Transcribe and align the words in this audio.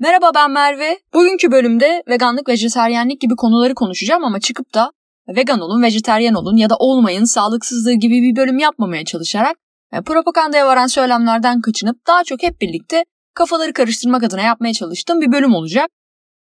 Merhaba 0.00 0.30
ben 0.34 0.50
Merve. 0.50 0.98
Bugünkü 1.14 1.50
bölümde 1.50 2.02
veganlık, 2.08 2.48
vejeteryenlik 2.48 3.20
gibi 3.20 3.36
konuları 3.36 3.74
konuşacağım 3.74 4.24
ama 4.24 4.40
çıkıp 4.40 4.74
da 4.74 4.92
vegan 5.36 5.60
olun, 5.60 5.82
vejeteryen 5.82 6.34
olun 6.34 6.56
ya 6.56 6.70
da 6.70 6.76
olmayın, 6.76 7.24
sağlıksızlığı 7.24 7.92
gibi 7.92 8.22
bir 8.22 8.36
bölüm 8.36 8.58
yapmamaya 8.58 9.04
çalışarak 9.04 9.56
e, 9.92 10.02
propagandaya 10.02 10.66
varan 10.66 10.86
söylemlerden 10.86 11.60
kaçınıp 11.60 12.06
daha 12.06 12.24
çok 12.24 12.42
hep 12.42 12.60
birlikte 12.60 13.04
kafaları 13.34 13.72
karıştırmak 13.72 14.22
adına 14.22 14.42
yapmaya 14.42 14.72
çalıştığım 14.72 15.20
bir 15.20 15.32
bölüm 15.32 15.54
olacak. 15.54 15.90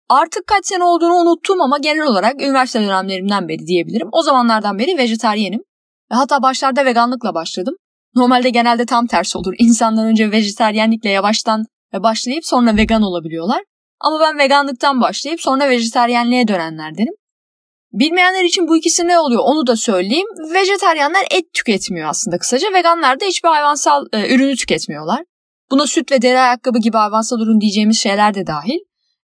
Artık 0.09 0.47
kaç 0.47 0.67
sene 0.67 0.85
olduğunu 0.85 1.15
unuttum 1.15 1.61
ama 1.61 1.79
genel 1.79 2.07
olarak 2.07 2.43
üniversite 2.43 2.81
dönemlerimden 2.81 3.49
beri 3.49 3.67
diyebilirim. 3.67 4.09
O 4.13 4.23
zamanlardan 4.23 4.79
beri 4.79 4.99
vejeteryenim. 4.99 5.61
Hatta 6.11 6.43
başlarda 6.43 6.85
veganlıkla 6.85 7.35
başladım. 7.35 7.75
Normalde 8.15 8.51
genelde 8.51 8.87
tam 8.87 9.07
tersi 9.07 9.39
olur. 9.39 9.55
İnsanlar 9.59 10.07
önce 10.07 10.31
vejeteryenlikle 10.31 11.11
yavaştan 11.11 11.65
başlayıp 11.93 12.47
sonra 12.47 12.77
vegan 12.77 13.03
olabiliyorlar. 13.03 13.63
Ama 14.01 14.21
ben 14.21 14.39
veganlıktan 14.39 15.01
başlayıp 15.01 15.41
sonra 15.41 15.69
vejeteryenliğe 15.69 16.49
dönenlerdenim. 16.49 17.15
Bilmeyenler 17.93 18.45
için 18.45 18.69
bu 18.69 18.77
ikisi 18.77 19.09
ne 19.09 19.19
oluyor 19.19 19.43
onu 19.45 19.67
da 19.67 19.77
söyleyeyim. 19.77 20.27
Vejeteryanlar 20.55 21.23
et 21.31 21.53
tüketmiyor 21.53 22.09
aslında 22.09 22.39
kısaca. 22.39 22.73
Veganlar 22.75 23.21
da 23.21 23.25
hiçbir 23.25 23.49
hayvansal 23.49 24.07
e, 24.13 24.35
ürünü 24.35 24.57
tüketmiyorlar. 24.57 25.25
Buna 25.71 25.87
süt 25.87 26.13
ve 26.13 26.23
deri 26.23 26.39
ayakkabı 26.39 26.79
gibi 26.79 26.97
hayvansal 26.97 27.41
ürün 27.41 27.61
diyeceğimiz 27.61 27.99
şeyler 27.99 28.35
de 28.35 28.47
dahil. 28.47 28.79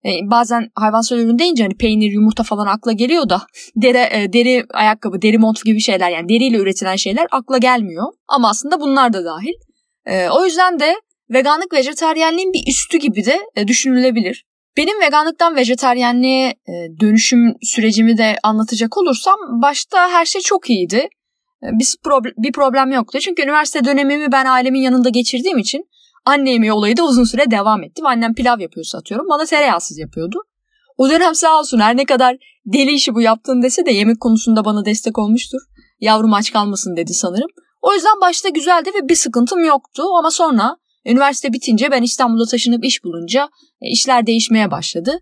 E, 0.04 0.10
bazen 0.30 0.70
hayvansal 0.74 1.18
ürün 1.18 1.38
deyince 1.38 1.62
hani 1.62 1.76
peynir, 1.76 2.10
yumurta 2.10 2.42
falan 2.42 2.66
akla 2.66 2.92
geliyor 2.92 3.28
da 3.28 3.42
deri, 3.76 4.22
e, 4.22 4.32
deri 4.32 4.64
ayakkabı, 4.74 5.22
deri 5.22 5.38
mont 5.38 5.64
gibi 5.64 5.80
şeyler 5.80 6.10
yani 6.10 6.28
deriyle 6.28 6.56
üretilen 6.56 6.96
şeyler 6.96 7.26
akla 7.30 7.58
gelmiyor. 7.58 8.12
Ama 8.28 8.48
aslında 8.48 8.80
bunlar 8.80 9.12
da 9.12 9.24
dahil. 9.24 9.54
E, 10.06 10.28
o 10.28 10.44
yüzden 10.44 10.80
de 10.80 10.94
veganlık 11.30 11.72
vejeteryenliğin 11.72 12.52
bir 12.52 12.62
üstü 12.68 12.98
gibi 12.98 13.24
de 13.24 13.38
e, 13.56 13.68
düşünülebilir. 13.68 14.44
Benim 14.76 15.00
veganlıktan 15.00 15.56
vejeteryenliğe 15.56 16.48
e, 16.48 16.72
dönüşüm 17.00 17.54
sürecimi 17.62 18.18
de 18.18 18.36
anlatacak 18.42 18.96
olursam 18.98 19.36
başta 19.62 20.08
her 20.08 20.24
şey 20.24 20.40
çok 20.40 20.70
iyiydi. 20.70 21.08
E, 21.62 21.66
bir, 21.78 21.96
problem, 22.04 22.32
bir 22.38 22.52
problem 22.52 22.92
yoktu. 22.92 23.18
Çünkü 23.20 23.42
üniversite 23.42 23.84
dönemimi 23.84 24.32
ben 24.32 24.46
ailemin 24.46 24.80
yanında 24.80 25.08
geçirdiğim 25.08 25.58
için 25.58 25.84
anne 26.24 26.50
yemeği 26.50 26.72
olayı 26.72 26.96
da 26.96 27.04
uzun 27.04 27.24
süre 27.24 27.50
devam 27.50 27.82
etti. 27.82 28.02
Annem 28.04 28.34
pilav 28.34 28.60
yapıyor 28.60 28.84
satıyorum. 28.84 29.26
Bana 29.28 29.44
tereyağsız 29.44 29.98
yapıyordu. 29.98 30.42
O 30.96 31.10
dönem 31.10 31.34
sağ 31.34 31.58
olsun 31.58 31.78
her 31.78 31.96
ne 31.96 32.04
kadar 32.04 32.36
deli 32.66 32.92
işi 32.92 33.14
bu 33.14 33.20
yaptığın 33.20 33.62
dese 33.62 33.86
de 33.86 33.90
yemek 33.90 34.20
konusunda 34.20 34.64
bana 34.64 34.84
destek 34.84 35.18
olmuştur. 35.18 35.60
Yavrum 36.00 36.34
aç 36.34 36.52
kalmasın 36.52 36.96
dedi 36.96 37.14
sanırım. 37.14 37.48
O 37.82 37.94
yüzden 37.94 38.20
başta 38.20 38.48
güzeldi 38.48 38.90
ve 38.94 39.08
bir 39.08 39.14
sıkıntım 39.14 39.64
yoktu 39.64 40.02
ama 40.18 40.30
sonra 40.30 40.76
Üniversite 41.06 41.52
bitince 41.52 41.90
ben 41.90 42.02
İstanbul'a 42.02 42.46
taşınıp 42.46 42.84
iş 42.84 43.04
bulunca 43.04 43.48
e, 43.80 43.90
işler 43.90 44.26
değişmeye 44.26 44.70
başladı. 44.70 45.18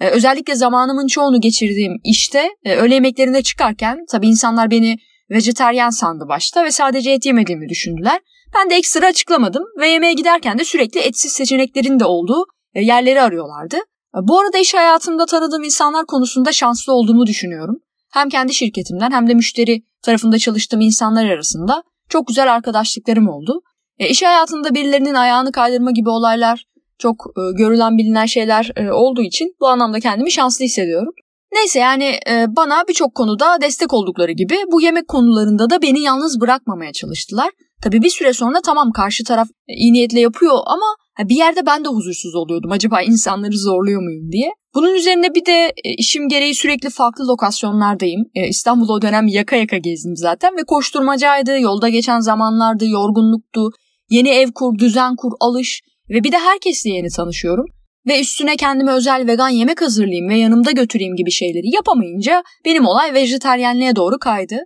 E, 0.00 0.08
özellikle 0.08 0.54
zamanımın 0.54 1.06
çoğunu 1.06 1.40
geçirdiğim 1.40 1.92
işte 2.04 2.50
e, 2.64 2.76
öğle 2.76 2.94
yemeklerinde 2.94 3.42
çıkarken 3.42 3.98
tabii 4.10 4.28
insanlar 4.28 4.70
beni 4.70 4.96
vejeteryan 5.30 5.90
sandı 5.90 6.24
başta 6.28 6.64
ve 6.64 6.70
sadece 6.70 7.10
et 7.10 7.26
yemediğimi 7.26 7.68
düşündüler. 7.68 8.20
Ben 8.54 8.70
de 8.70 8.74
ekstra 8.74 9.06
açıklamadım 9.06 9.64
ve 9.80 9.88
yemeğe 9.88 10.12
giderken 10.12 10.58
de 10.58 10.64
sürekli 10.64 11.00
etsiz 11.00 11.32
seçeneklerin 11.32 12.00
de 12.00 12.04
olduğu 12.04 12.44
yerleri 12.74 13.22
arıyorlardı. 13.22 13.76
Bu 14.22 14.40
arada 14.40 14.58
iş 14.58 14.74
hayatımda 14.74 15.26
tanıdığım 15.26 15.62
insanlar 15.62 16.06
konusunda 16.06 16.52
şanslı 16.52 16.92
olduğumu 16.92 17.26
düşünüyorum. 17.26 17.80
Hem 18.12 18.28
kendi 18.28 18.54
şirketimden 18.54 19.10
hem 19.10 19.28
de 19.28 19.34
müşteri 19.34 19.82
tarafında 20.02 20.38
çalıştığım 20.38 20.80
insanlar 20.80 21.26
arasında 21.26 21.82
çok 22.08 22.26
güzel 22.26 22.52
arkadaşlıklarım 22.52 23.28
oldu. 23.28 23.60
E, 23.98 24.08
iş 24.08 24.22
hayatında 24.22 24.74
birilerinin 24.74 25.14
ayağını 25.14 25.52
kaydırma 25.52 25.90
gibi 25.90 26.08
olaylar 26.08 26.64
çok 26.98 27.26
e, 27.36 27.42
görülen 27.58 27.98
bilinen 27.98 28.26
şeyler 28.26 28.72
e, 28.76 28.92
olduğu 28.92 29.22
için 29.22 29.54
bu 29.60 29.68
anlamda 29.68 30.00
kendimi 30.00 30.32
şanslı 30.32 30.64
hissediyorum. 30.64 31.12
Neyse 31.54 31.78
yani 31.78 32.04
e, 32.04 32.46
bana 32.48 32.84
birçok 32.88 33.14
konuda 33.14 33.60
destek 33.60 33.92
oldukları 33.92 34.32
gibi 34.32 34.56
bu 34.72 34.80
yemek 34.80 35.08
konularında 35.08 35.70
da 35.70 35.82
beni 35.82 36.00
yalnız 36.00 36.40
bırakmamaya 36.40 36.92
çalıştılar. 36.92 37.50
Tabii 37.82 38.02
bir 38.02 38.10
süre 38.10 38.32
sonra 38.32 38.60
tamam 38.64 38.92
karşı 38.92 39.24
taraf 39.24 39.48
e, 39.68 39.72
iyi 39.74 39.92
niyetle 39.92 40.20
yapıyor 40.20 40.58
ama 40.66 40.86
bir 41.28 41.36
yerde 41.36 41.66
ben 41.66 41.84
de 41.84 41.88
huzursuz 41.88 42.34
oluyordum. 42.34 42.72
Acaba 42.72 43.02
insanları 43.02 43.58
zorluyor 43.58 44.02
muyum 44.02 44.32
diye. 44.32 44.50
Bunun 44.74 44.94
üzerine 44.94 45.34
bir 45.34 45.46
de 45.46 45.72
e, 45.84 45.94
işim 45.98 46.28
gereği 46.28 46.54
sürekli 46.54 46.90
farklı 46.90 47.28
lokasyonlardayım. 47.28 48.24
E, 48.34 48.48
İstanbul'da 48.48 48.92
o 48.92 49.02
dönem 49.02 49.26
yaka 49.26 49.56
yaka 49.56 49.78
gezdim 49.78 50.16
zaten 50.16 50.56
ve 50.56 50.64
koşturmacaydı, 50.64 51.60
yolda 51.60 51.88
geçen 51.88 52.20
zamanlardı, 52.20 52.86
yorgunluktu, 52.86 53.70
Yeni 54.10 54.28
ev 54.28 54.52
kur, 54.54 54.78
düzen 54.78 55.16
kur, 55.16 55.32
alış 55.40 55.82
ve 56.10 56.24
bir 56.24 56.32
de 56.32 56.38
herkesle 56.38 56.90
yeni 56.90 57.08
tanışıyorum. 57.08 57.66
Ve 58.06 58.20
üstüne 58.20 58.56
kendime 58.56 58.92
özel 58.92 59.26
vegan 59.26 59.48
yemek 59.48 59.82
hazırlayayım 59.82 60.28
ve 60.28 60.38
yanımda 60.38 60.70
götüreyim 60.70 61.16
gibi 61.16 61.30
şeyleri 61.30 61.74
yapamayınca 61.74 62.42
benim 62.64 62.86
olay 62.86 63.14
vejeteryenliğe 63.14 63.96
doğru 63.96 64.18
kaydı. 64.18 64.56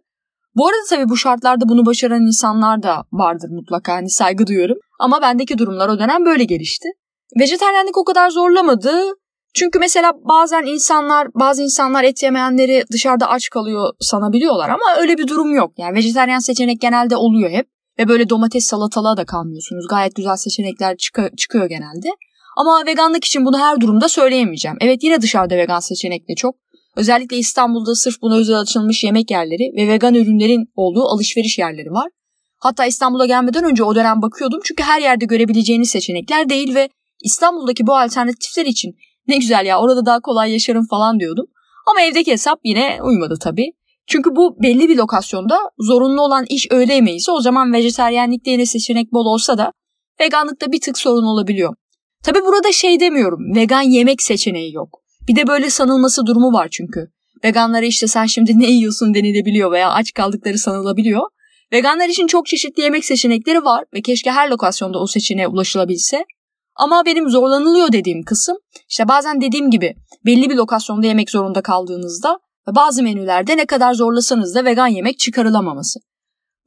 Bu 0.55 0.67
arada 0.67 0.81
tabii 0.91 1.09
bu 1.09 1.17
şartlarda 1.17 1.69
bunu 1.69 1.87
başaran 1.87 2.27
insanlar 2.27 2.83
da 2.83 3.05
vardır 3.13 3.49
mutlaka 3.51 3.93
hani 3.93 4.11
saygı 4.11 4.47
duyuyorum. 4.47 4.77
Ama 5.01 5.23
bendeki 5.23 5.59
durumlar 5.59 5.89
o 5.89 5.99
dönem 5.99 6.25
böyle 6.25 6.45
gelişti. 6.45 6.89
Vejeteryenlik 7.41 7.99
o 7.99 8.05
kadar 8.05 8.31
zorlamadı. 8.31 9.03
Çünkü 9.55 9.79
mesela 9.79 10.13
bazen 10.29 10.63
insanlar, 10.67 11.29
bazı 11.35 11.63
insanlar 11.63 12.05
et 12.05 12.23
yemeyenleri 12.23 12.85
dışarıda 12.93 13.29
aç 13.29 13.51
kalıyor 13.51 13.93
sanabiliyorlar 14.01 14.69
ama 14.69 15.01
öyle 15.01 15.19
bir 15.19 15.29
durum 15.29 15.55
yok. 15.55 15.73
Yani 15.79 15.95
vejeteryen 15.95 16.39
seçenek 16.39 16.81
genelde 16.81 17.17
oluyor 17.17 17.51
hep. 17.51 17.67
Ve 17.99 18.09
böyle 18.09 18.29
domates 18.31 18.67
salatalığa 18.67 19.17
da 19.17 19.25
kalmıyorsunuz. 19.25 19.87
Gayet 19.91 20.15
güzel 20.15 20.37
seçenekler 20.37 20.97
çık- 20.97 21.39
çıkıyor 21.39 21.69
genelde. 21.69 22.09
Ama 22.57 22.87
veganlık 22.87 23.25
için 23.25 23.45
bunu 23.45 23.59
her 23.59 23.81
durumda 23.81 24.09
söyleyemeyeceğim. 24.09 24.77
Evet 24.81 25.03
yine 25.03 25.23
dışarıda 25.23 25.57
vegan 25.57 25.81
seçenekli 25.81 26.35
çok. 26.37 26.55
Özellikle 26.97 27.37
İstanbul'da 27.37 27.95
sırf 27.95 28.23
buna 28.23 28.37
özel 28.37 28.61
açılmış 28.61 29.05
yemek 29.05 29.31
yerleri 29.31 29.73
ve 29.77 29.89
vegan 29.89 30.15
ürünlerin 30.15 30.73
olduğu 30.77 31.05
alışveriş 31.05 31.59
yerleri 31.59 31.91
var. 31.91 32.09
Hatta 32.59 32.87
İstanbul'a 32.87 33.27
gelmeden 33.27 33.65
önce 33.65 33.85
o 33.85 33.95
dönem 33.95 34.23
bakıyordum 34.23 34.61
çünkü 34.65 34.83
her 34.83 35.01
yerde 35.01 35.25
görebileceğiniz 35.25 35.91
seçenekler 35.91 36.49
değil 36.49 36.75
ve 36.75 36.89
İstanbul'daki 37.23 37.87
bu 37.87 37.97
alternatifler 37.97 38.67
için 38.67 38.97
ne 39.29 39.37
güzel 39.37 39.67
ya 39.67 39.81
orada 39.81 40.07
daha 40.07 40.21
kolay 40.21 40.53
yaşarım 40.53 40.87
falan 40.87 41.21
diyordum. 41.21 41.47
Ama 41.91 42.01
evdeki 42.03 42.33
hesap 42.33 42.61
yine 42.65 42.99
uymadı 43.03 43.35
tabii. 43.41 43.73
Çünkü 44.09 44.37
bu 44.37 44.57
belli 44.63 44.89
bir 44.89 44.97
lokasyonda 44.97 45.59
zorunlu 45.79 46.23
olan 46.23 46.45
iş 46.49 46.67
öğle 46.71 46.95
yemeği 46.95 47.19
o 47.31 47.41
zaman 47.41 47.73
vejeteryenlikte 47.73 48.51
yine 48.51 48.67
seçenek 48.67 49.13
bol 49.13 49.27
olsa 49.27 49.59
da 49.59 49.73
veganlıkta 50.21 50.73
bir 50.73 50.81
tık 50.81 50.99
sorun 50.99 51.25
olabiliyor. 51.25 51.75
Tabi 52.25 52.39
burada 52.43 52.73
şey 52.73 53.01
demiyorum 53.01 53.55
vegan 53.57 53.83
yemek 53.83 54.23
seçeneği 54.23 54.75
yok. 54.75 55.03
Bir 55.29 55.37
de 55.37 55.47
böyle 55.47 55.71
sanılması 55.71 56.27
durumu 56.27 56.53
var 56.53 56.69
çünkü. 56.71 57.09
Veganlara 57.45 57.87
işte 57.87 58.07
sen 58.07 58.27
şimdi 58.27 58.59
ne 58.59 58.71
yiyorsun 58.71 59.15
denilebiliyor 59.15 59.73
veya 59.73 59.91
aç 59.91 60.13
kaldıkları 60.13 60.59
sanılabiliyor. 60.59 61.23
Veganlar 61.73 62.09
için 62.09 62.27
çok 62.27 62.47
çeşitli 62.47 62.83
yemek 62.83 63.05
seçenekleri 63.05 63.65
var 63.65 63.85
ve 63.95 64.03
keşke 64.03 64.31
her 64.31 64.51
lokasyonda 64.51 64.99
o 64.99 65.07
seçeneğe 65.07 65.49
ulaşılabilse. 65.49 66.25
Ama 66.77 67.03
benim 67.07 67.31
zorlanılıyor 67.31 67.93
dediğim 67.93 68.23
kısım 68.23 68.57
işte 68.89 69.09
bazen 69.09 69.41
dediğim 69.41 69.71
gibi 69.71 69.95
belli 70.27 70.51
bir 70.51 70.55
lokasyonda 70.55 71.07
yemek 71.07 71.31
zorunda 71.31 71.63
kaldığınızda 71.63 72.39
bazı 72.75 73.03
menülerde 73.03 73.57
ne 73.57 73.67
kadar 73.67 73.95
zorlasanız 73.95 74.55
da 74.55 74.65
vegan 74.65 74.87
yemek 74.87 75.19
çıkarılamaması. 75.19 76.01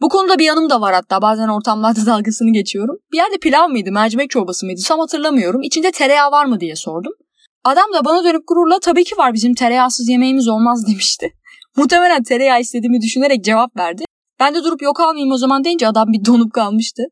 Bu 0.02 0.10
konuda 0.10 0.40
bir 0.40 0.46
yanım 0.46 0.70
da 0.70 0.82
var 0.82 0.94
hatta 0.94 1.22
bazen 1.22 1.48
ortamlarda 1.48 2.06
dalgasını 2.06 2.54
geçiyorum. 2.54 2.98
Bir 3.12 3.18
yerde 3.18 3.38
pilav 3.38 3.70
mıydı, 3.70 3.92
mercimek 3.92 4.30
çorbası 4.30 4.66
mıydı 4.66 4.82
tam 4.88 5.00
hatırlamıyorum. 5.00 5.62
İçinde 5.62 5.92
tereyağı 5.92 6.32
var 6.32 6.46
mı 6.46 6.60
diye 6.60 6.76
sordum. 6.76 7.14
Adam 7.64 7.94
da 7.94 8.06
bana 8.06 8.24
dönüp 8.24 8.48
gururla 8.48 8.80
tabii 8.80 9.04
ki 9.04 9.18
var 9.18 9.34
bizim 9.34 9.54
tereyağsız 9.54 10.10
yemeğimiz 10.10 10.48
olmaz 10.48 10.88
demişti. 10.92 11.34
Muhtemelen 11.78 12.24
tereyağı 12.24 12.60
istediğimi 12.60 13.02
düşünerek 13.02 13.44
cevap 13.44 13.78
verdi. 13.78 14.04
Ben 14.40 14.56
de 14.56 14.64
durup 14.64 14.82
yok 14.82 15.00
almayayım 15.00 15.32
o 15.32 15.38
zaman 15.38 15.64
deyince 15.64 15.88
adam 15.88 16.08
bir 16.14 16.26
donup 16.26 16.54
kalmıştı. 16.54 17.04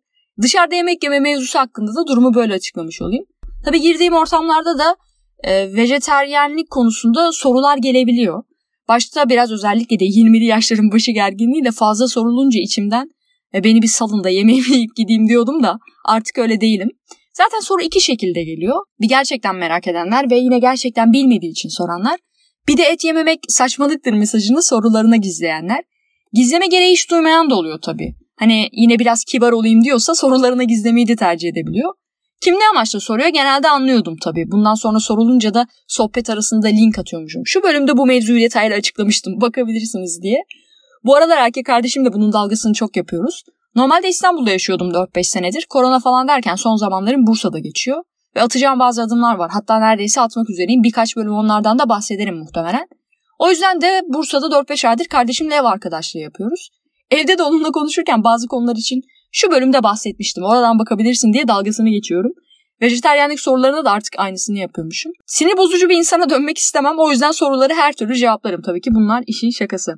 Dışarıda 0.42 0.76
yemek 0.76 1.04
yeme 1.04 1.20
mevzusu 1.20 1.60
hakkında 1.60 1.96
da 1.96 2.08
durumu 2.08 2.34
böyle 2.34 2.54
açıklamış 2.54 3.02
olayım. 3.02 3.26
Tabii 3.66 3.82
girdiğim 3.82 4.14
ortamlarda 4.14 4.80
da 4.80 4.96
e, 5.44 5.74
vejeteryenlik 5.74 6.70
konusunda 6.70 7.32
sorular 7.32 7.78
gelebiliyor. 7.78 8.44
Başta 8.90 9.30
biraz 9.30 9.52
özellikle 9.52 10.00
de 10.00 10.06
20'li 10.06 10.46
yaşların 10.46 10.92
başı 10.92 11.12
gerginliğiyle 11.12 11.72
fazla 11.72 12.08
sorulunca 12.08 12.60
içimden 12.60 13.10
e, 13.54 13.64
beni 13.64 13.82
bir 13.82 13.88
salın 13.88 14.24
da 14.24 14.30
yemeğimi 14.30 14.70
yiyip 14.76 14.96
gideyim 14.96 15.30
diyordum 15.30 15.64
da 15.64 15.80
artık 16.06 16.38
öyle 16.38 16.62
değilim. 16.62 16.90
Zaten 17.34 17.60
soru 17.60 17.82
iki 17.82 18.02
şekilde 18.02 18.44
geliyor. 18.44 18.80
Bir 19.02 19.10
gerçekten 19.10 19.56
merak 19.56 19.88
edenler 19.88 20.32
ve 20.32 20.36
yine 20.36 20.60
gerçekten 20.60 21.14
bilmediği 21.14 21.52
için 21.52 21.70
soranlar. 21.70 22.20
Bir 22.68 22.78
de 22.78 22.84
et 22.84 23.04
yememek 23.04 23.40
saçmalıktır 23.48 24.14
mesajını 24.14 24.64
sorularına 24.64 25.16
gizleyenler. 25.16 25.84
Gizleme 26.34 26.68
gereği 26.68 26.92
hiç 26.92 27.12
duymayan 27.12 27.50
da 27.50 27.56
oluyor 27.56 27.80
tabii. 27.82 28.16
Hani 28.40 28.70
yine 28.72 29.00
biraz 29.00 29.24
kibar 29.24 29.52
olayım 29.52 29.84
diyorsa 29.84 30.16
sorularına 30.16 30.64
gizlemeyi 30.64 31.08
de 31.08 31.16
tercih 31.16 31.50
edebiliyor. 31.50 31.94
Kim 32.42 32.56
ne 32.56 32.70
amaçla 32.72 33.00
soruyor 33.00 33.30
genelde 33.30 33.70
anlıyordum 33.70 34.16
tabii. 34.24 34.52
Bundan 34.52 34.74
sonra 34.74 35.00
sorulunca 35.00 35.54
da 35.54 35.68
sohbet 35.88 36.30
arasında 36.30 36.68
link 36.68 37.00
atıyormuşum. 37.00 37.42
Şu 37.46 37.64
bölümde 37.64 37.98
bu 37.98 38.06
mevzuyu 38.06 38.42
detaylı 38.42 38.74
açıklamıştım 38.76 39.34
bakabilirsiniz 39.42 40.22
diye. 40.22 40.44
Bu 41.04 41.16
aralar 41.16 41.38
erkek 41.38 41.66
kardeşim 41.66 42.06
de 42.06 42.14
bunun 42.14 42.34
dalgasını 42.34 42.74
çok 42.74 42.98
yapıyoruz. 42.98 43.44
Normalde 43.76 44.10
İstanbul'da 44.10 44.52
yaşıyordum 44.52 44.90
4-5 44.90 45.24
senedir. 45.24 45.66
Korona 45.70 46.00
falan 46.00 46.28
derken 46.28 46.56
son 46.56 46.76
zamanlarım 46.76 47.28
Bursa'da 47.28 47.60
geçiyor. 47.60 48.04
ve 48.36 48.42
atacağım 48.42 48.80
bazı 48.80 49.02
adımlar 49.02 49.36
var. 49.36 49.52
Hatta 49.54 49.80
neredeyse 49.80 50.22
atmak 50.22 50.50
üzereyim. 50.50 50.84
Birkaç 50.84 51.16
bölüm 51.16 51.34
onlardan 51.34 51.80
da 51.80 51.90
bahsederim 51.90 52.38
muhtemelen. 52.38 52.88
O 53.40 53.50
yüzden 53.50 53.82
de 53.82 54.02
Bursa'da 54.08 54.46
4-5 54.46 54.88
aydır 54.88 55.06
kardeşimle 55.06 55.56
ev 55.56 55.64
arkadaşlığı 55.64 56.20
yapıyoruz. 56.20 56.70
Evde 57.12 57.38
de 57.38 57.44
onunla 57.44 57.72
konuşurken 57.72 58.24
bazı 58.24 58.48
konular 58.48 58.76
için 58.76 59.02
şu 59.32 59.52
bölümde 59.52 59.84
bahsetmiştim. 59.84 60.44
Oradan 60.44 60.80
bakabilirsin 60.80 61.34
diye 61.34 61.48
dalgasını 61.48 61.90
geçiyorum. 61.90 62.32
Vejeteryenlik 62.82 63.40
sorularına 63.40 63.86
da 63.86 63.92
artık 63.92 64.14
aynısını 64.18 64.58
yapıyormuşum. 64.58 65.12
Sinir 65.26 65.58
bozucu 65.58 65.90
bir 65.90 65.98
insana 65.98 66.30
dönmek 66.30 66.58
istemem. 66.58 67.00
O 67.00 67.12
yüzden 67.12 67.32
soruları 67.32 67.74
her 67.74 67.94
türlü 67.94 68.16
cevaplarım 68.16 68.62
tabii 68.62 68.82
ki. 68.82 68.90
Bunlar 68.94 69.24
işin 69.28 69.50
şakası. 69.50 69.94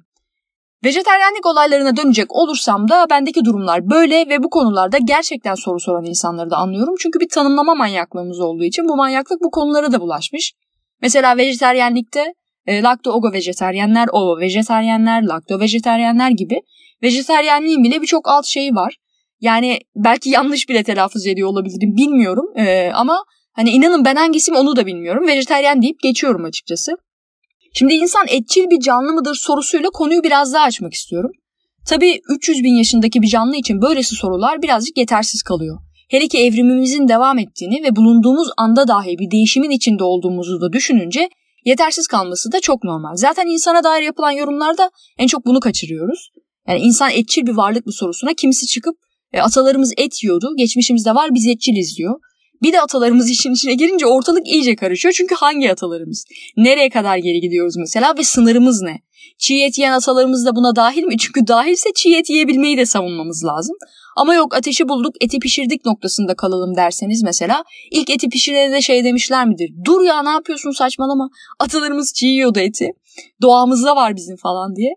Vejeteryenlik 0.84 1.46
olaylarına 1.46 1.98
dönecek 1.98 2.36
olursam 2.36 2.90
da 2.90 3.08
bendeki 3.10 3.46
durumlar 3.46 3.90
böyle 3.90 4.30
ve 4.30 4.44
bu 4.44 4.50
konularda 4.50 4.98
gerçekten 4.98 5.56
soru 5.56 5.80
soran 5.80 6.06
insanları 6.06 6.50
da 6.50 6.58
anlıyorum. 6.58 6.96
Çünkü 7.00 7.20
bir 7.20 7.30
tanımlama 7.30 7.76
manyaklığımız 7.76 8.40
olduğu 8.40 8.64
için 8.64 8.88
bu 8.88 8.96
manyaklık 8.96 9.42
bu 9.42 9.52
konulara 9.52 9.92
da 9.92 10.02
bulaşmış. 10.02 10.54
Mesela 11.02 11.38
vejeteryenlikte 11.38 12.34
e, 12.66 12.82
lakto-ogo 12.82 13.34
vejeteryenler, 13.34 14.08
ovo 14.12 14.40
vejeteryenler, 14.40 15.24
lakto 15.24 15.60
vejeteryenler 15.60 16.30
gibi 16.30 16.62
vejeteryenliğin 17.04 17.84
bile 17.84 18.02
birçok 18.02 18.30
alt 18.30 18.46
şeyi 18.46 18.76
var. 18.76 18.98
Yani 19.42 19.80
belki 19.96 20.30
yanlış 20.30 20.70
bile 20.70 20.84
telaffuz 20.84 21.28
ediyor 21.28 21.50
olabilirim 21.50 21.96
bilmiyorum 21.98 22.46
ee, 22.56 22.92
ama 22.94 23.24
hani 23.54 23.70
inanın 23.70 24.06
ben 24.06 24.16
hangisiyim 24.16 24.60
onu 24.60 24.76
da 24.76 24.86
bilmiyorum. 24.86 25.28
Vejeteryen 25.28 25.82
deyip 25.82 26.00
geçiyorum 26.02 26.46
açıkçası. 26.46 26.92
Şimdi 27.74 27.94
insan 27.94 28.26
etçil 28.28 28.70
bir 28.70 28.80
canlı 28.80 29.14
mıdır 29.14 29.36
sorusuyla 29.36 29.90
konuyu 29.90 30.24
biraz 30.24 30.54
daha 30.54 30.64
açmak 30.64 30.94
istiyorum. 30.94 31.32
Tabii 31.88 32.20
300 32.30 32.64
bin 32.64 32.74
yaşındaki 32.74 33.22
bir 33.22 33.28
canlı 33.28 33.56
için 33.56 33.82
böylesi 33.82 34.16
sorular 34.16 34.62
birazcık 34.62 34.98
yetersiz 34.98 35.44
kalıyor. 35.44 35.80
Hele 36.10 36.28
ki 36.28 36.38
evrimimizin 36.38 37.08
devam 37.08 37.38
ettiğini 37.40 37.84
ve 37.84 37.96
bulunduğumuz 37.96 38.50
anda 38.58 38.88
dahi 38.88 39.20
bir 39.20 39.32
değişimin 39.32 39.70
içinde 39.70 40.04
olduğumuzu 40.04 40.62
da 40.62 40.74
düşününce 40.74 41.30
yetersiz 41.66 42.08
kalması 42.08 42.52
da 42.52 42.60
çok 42.60 42.84
normal. 42.84 43.16
Zaten 43.16 43.48
insana 43.48 43.84
dair 43.84 44.04
yapılan 44.04 44.32
yorumlarda 44.32 44.92
en 45.18 45.28
çok 45.28 45.46
bunu 45.46 45.60
kaçırıyoruz. 45.60 46.32
Yani 46.68 46.80
insan 46.80 47.12
etçil 47.12 47.48
bir 47.48 47.54
varlık 47.54 47.86
mı 47.86 47.92
sorusuna 47.92 48.34
kimisi 48.34 48.68
çıkıp 48.68 48.96
e, 49.34 49.42
atalarımız 49.42 49.94
et 49.98 50.24
yiyordu, 50.24 50.54
geçmişimizde 50.58 51.16
var 51.16 51.30
biz 51.34 51.48
etçiliz 51.48 51.98
diyor. 51.98 52.20
Bir 52.64 52.74
de 52.74 52.82
atalarımız 52.82 53.30
işin 53.32 53.54
içine 53.54 53.74
girince 53.74 54.06
ortalık 54.06 54.48
iyice 54.48 54.76
karışıyor. 54.76 55.14
Çünkü 55.14 55.36
hangi 55.36 55.72
atalarımız? 55.72 56.26
Nereye 56.58 56.90
kadar 56.90 57.18
geri 57.18 57.42
gidiyoruz 57.42 57.76
mesela 57.78 58.18
ve 58.18 58.24
sınırımız 58.24 58.82
ne? 58.82 59.02
Çiğ 59.38 59.64
et 59.64 59.78
yiyen 59.78 59.94
atalarımız 59.94 60.46
da 60.46 60.56
buna 60.56 60.76
dahil 60.76 61.04
mi? 61.04 61.18
Çünkü 61.18 61.48
dahilse 61.48 61.90
çiğ 61.96 62.16
et 62.16 62.30
yiyebilmeyi 62.30 62.78
de 62.78 62.86
savunmamız 62.86 63.46
lazım. 63.46 63.76
Ama 64.18 64.36
yok 64.36 64.56
ateşi 64.56 64.90
bulduk 64.90 65.16
eti 65.22 65.40
pişirdik 65.40 65.86
noktasında 65.86 66.36
kalalım 66.36 66.76
derseniz 66.76 67.24
mesela 67.24 67.64
ilk 67.92 68.10
eti 68.10 68.30
pişirene 68.30 68.72
de 68.72 68.82
şey 68.82 69.04
demişler 69.04 69.48
midir? 69.48 69.72
Dur 69.86 70.02
ya 70.02 70.24
ne 70.24 70.30
yapıyorsun 70.30 70.72
saçmalama 70.72 71.30
atalarımız 71.60 72.14
çiğ 72.14 72.28
yiyordu 72.28 72.60
eti 72.60 72.90
doğamızda 73.42 73.96
var 73.96 74.16
bizim 74.16 74.38
falan 74.38 74.76
diye. 74.76 74.94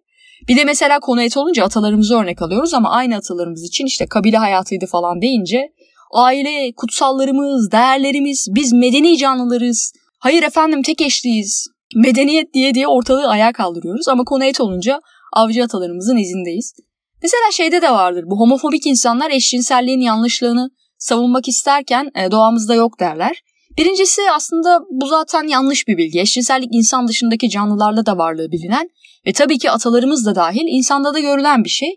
Bir 0.48 0.56
de 0.56 0.64
mesela 0.64 1.00
konu 1.00 1.22
et 1.22 1.36
olunca 1.36 1.64
atalarımızı 1.64 2.16
örnek 2.16 2.42
alıyoruz 2.42 2.74
ama 2.74 2.90
aynı 2.90 3.16
atalarımız 3.16 3.64
için 3.64 3.86
işte 3.86 4.06
kabile 4.06 4.36
hayatıydı 4.36 4.86
falan 4.86 5.22
deyince 5.22 5.72
aile, 6.12 6.72
kutsallarımız, 6.76 7.72
değerlerimiz, 7.72 8.48
biz 8.50 8.72
medeni 8.72 9.18
canlılarız. 9.18 9.92
Hayır 10.18 10.42
efendim 10.42 10.82
tek 10.82 11.02
eşliyiz. 11.02 11.66
Medeniyet 11.96 12.54
diye 12.54 12.74
diye 12.74 12.88
ortalığı 12.88 13.28
ayağa 13.28 13.52
kaldırıyoruz 13.52 14.08
ama 14.08 14.24
konu 14.24 14.44
et 14.44 14.60
olunca 14.60 15.00
avcı 15.32 15.64
atalarımızın 15.64 16.16
izindeyiz. 16.16 16.74
Mesela 17.22 17.44
şeyde 17.52 17.82
de 17.82 17.90
vardır 17.90 18.24
bu 18.26 18.40
homofobik 18.40 18.86
insanlar 18.86 19.30
eşcinselliğin 19.30 20.00
yanlışlığını 20.00 20.70
savunmak 20.98 21.48
isterken 21.48 22.10
e, 22.14 22.30
doğamızda 22.30 22.74
yok 22.74 23.00
derler. 23.00 23.42
Birincisi 23.78 24.22
aslında 24.36 24.80
bu 24.90 25.06
zaten 25.06 25.48
yanlış 25.48 25.88
bir 25.88 25.96
bilgi. 25.96 26.20
Eşcinsellik 26.20 26.68
insan 26.72 27.08
dışındaki 27.08 27.50
canlılarla 27.50 28.06
da 28.06 28.18
varlığı 28.18 28.52
bilinen 28.52 28.90
ve 29.26 29.32
tabii 29.32 29.58
ki 29.58 29.70
atalarımız 29.70 30.26
da 30.26 30.34
dahil 30.34 30.66
insanda 30.68 31.14
da 31.14 31.18
görülen 31.18 31.64
bir 31.64 31.68
şey. 31.68 31.88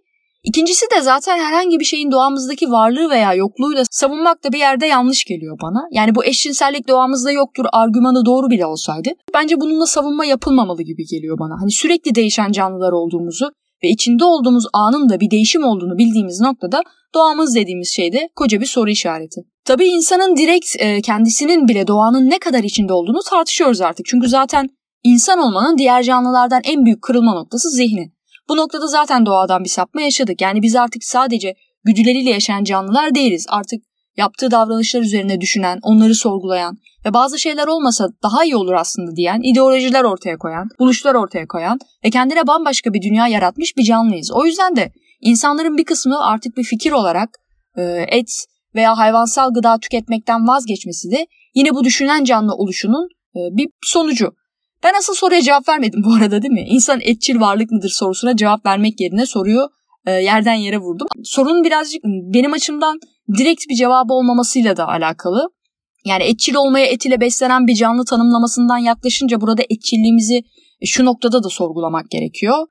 İkincisi 0.43 0.85
de 0.95 1.01
zaten 1.01 1.37
herhangi 1.37 1.79
bir 1.79 1.85
şeyin 1.85 2.11
doğamızdaki 2.11 2.71
varlığı 2.71 3.09
veya 3.09 3.33
yokluğuyla 3.33 3.83
savunmak 3.91 4.43
da 4.43 4.53
bir 4.53 4.57
yerde 4.57 4.85
yanlış 4.85 5.25
geliyor 5.25 5.57
bana. 5.61 5.87
Yani 5.91 6.15
bu 6.15 6.25
eşcinsellik 6.25 6.87
doğamızda 6.87 7.31
yoktur 7.31 7.65
argümanı 7.73 8.25
doğru 8.25 8.49
bile 8.49 8.65
olsaydı 8.65 9.09
bence 9.33 9.61
bununla 9.61 9.85
savunma 9.85 10.25
yapılmamalı 10.25 10.83
gibi 10.83 11.05
geliyor 11.05 11.39
bana. 11.39 11.61
Hani 11.61 11.71
sürekli 11.71 12.15
değişen 12.15 12.51
canlılar 12.51 12.91
olduğumuzu 12.91 13.51
ve 13.83 13.89
içinde 13.89 14.25
olduğumuz 14.25 14.65
anın 14.73 15.09
da 15.09 15.19
bir 15.19 15.31
değişim 15.31 15.63
olduğunu 15.63 15.97
bildiğimiz 15.97 16.41
noktada 16.41 16.81
doğamız 17.15 17.55
dediğimiz 17.55 17.89
şeyde 17.89 18.29
koca 18.35 18.61
bir 18.61 18.65
soru 18.65 18.89
işareti. 18.89 19.41
Tabii 19.65 19.85
insanın 19.85 20.37
direkt 20.37 20.75
e, 20.79 21.01
kendisinin 21.01 21.67
bile 21.67 21.87
doğanın 21.87 22.29
ne 22.29 22.39
kadar 22.39 22.63
içinde 22.63 22.93
olduğunu 22.93 23.19
tartışıyoruz 23.29 23.81
artık. 23.81 24.05
Çünkü 24.05 24.27
zaten 24.29 24.69
insan 25.03 25.39
olmanın 25.39 25.77
diğer 25.77 26.03
canlılardan 26.03 26.61
en 26.65 26.85
büyük 26.85 27.01
kırılma 27.01 27.33
noktası 27.33 27.69
zihni. 27.69 28.11
Bu 28.49 28.57
noktada 28.57 28.87
zaten 28.87 29.25
doğadan 29.25 29.63
bir 29.63 29.69
sapma 29.69 30.01
yaşadık. 30.01 30.41
Yani 30.41 30.61
biz 30.61 30.75
artık 30.75 31.03
sadece 31.03 31.55
güdüleriyle 31.83 32.29
yaşayan 32.29 32.63
canlılar 32.63 33.15
değiliz. 33.15 33.45
Artık 33.49 33.83
yaptığı 34.17 34.51
davranışlar 34.51 35.01
üzerine 35.01 35.41
düşünen, 35.41 35.79
onları 35.81 36.15
sorgulayan 36.15 36.77
ve 37.05 37.13
bazı 37.13 37.39
şeyler 37.39 37.67
olmasa 37.67 38.07
daha 38.23 38.43
iyi 38.43 38.55
olur 38.55 38.73
aslında 38.73 39.15
diyen, 39.15 39.41
ideolojiler 39.41 40.03
ortaya 40.03 40.37
koyan, 40.37 40.69
buluşlar 40.79 41.15
ortaya 41.15 41.47
koyan 41.47 41.79
ve 42.05 42.09
kendine 42.09 42.47
bambaşka 42.47 42.93
bir 42.93 43.01
dünya 43.01 43.27
yaratmış 43.27 43.77
bir 43.77 43.83
canlıyız. 43.83 44.31
O 44.31 44.45
yüzden 44.45 44.75
de 44.75 44.91
insanların 45.21 45.77
bir 45.77 45.85
kısmı 45.85 46.25
artık 46.25 46.57
bir 46.57 46.63
fikir 46.63 46.91
olarak 46.91 47.29
e, 47.77 48.05
et 48.07 48.29
veya 48.75 48.97
hayvansal 48.97 49.53
gıda 49.53 49.77
tüketmekten 49.79 50.47
vazgeçmesi 50.47 51.11
de 51.11 51.27
yine 51.55 51.75
bu 51.75 51.83
düşünen 51.83 52.23
canlı 52.23 52.53
oluşunun 52.53 53.09
e, 53.35 53.39
bir 53.57 53.69
sonucu. 53.81 54.31
Ben 54.83 54.93
asıl 54.99 55.13
soruya 55.13 55.41
cevap 55.41 55.69
vermedim 55.69 56.03
bu 56.03 56.13
arada 56.13 56.41
değil 56.41 56.53
mi? 56.53 56.65
İnsan 56.69 56.99
etçil 57.03 57.39
varlık 57.39 57.71
mıdır 57.71 57.89
sorusuna 57.89 58.35
cevap 58.35 58.65
vermek 58.65 58.99
yerine 58.99 59.25
soruyu 59.25 59.69
e, 60.07 60.11
yerden 60.11 60.53
yere 60.53 60.77
vurdum. 60.77 61.07
Sorunun 61.23 61.63
birazcık 61.63 62.03
benim 62.03 62.53
açımdan 62.53 62.99
direkt 63.37 63.63
bir 63.69 63.75
cevabı 63.75 64.13
olmamasıyla 64.13 64.77
da 64.77 64.87
alakalı. 64.87 65.49
Yani 66.05 66.23
etçil 66.23 66.55
olmaya 66.55 66.85
et 66.85 67.05
ile 67.05 67.21
beslenen 67.21 67.67
bir 67.67 67.75
canlı 67.75 68.05
tanımlamasından 68.05 68.77
yaklaşınca 68.77 69.41
burada 69.41 69.63
etçilliğimizi 69.69 70.43
şu 70.85 71.05
noktada 71.05 71.43
da 71.43 71.49
sorgulamak 71.49 72.09
gerekiyor. 72.09 72.67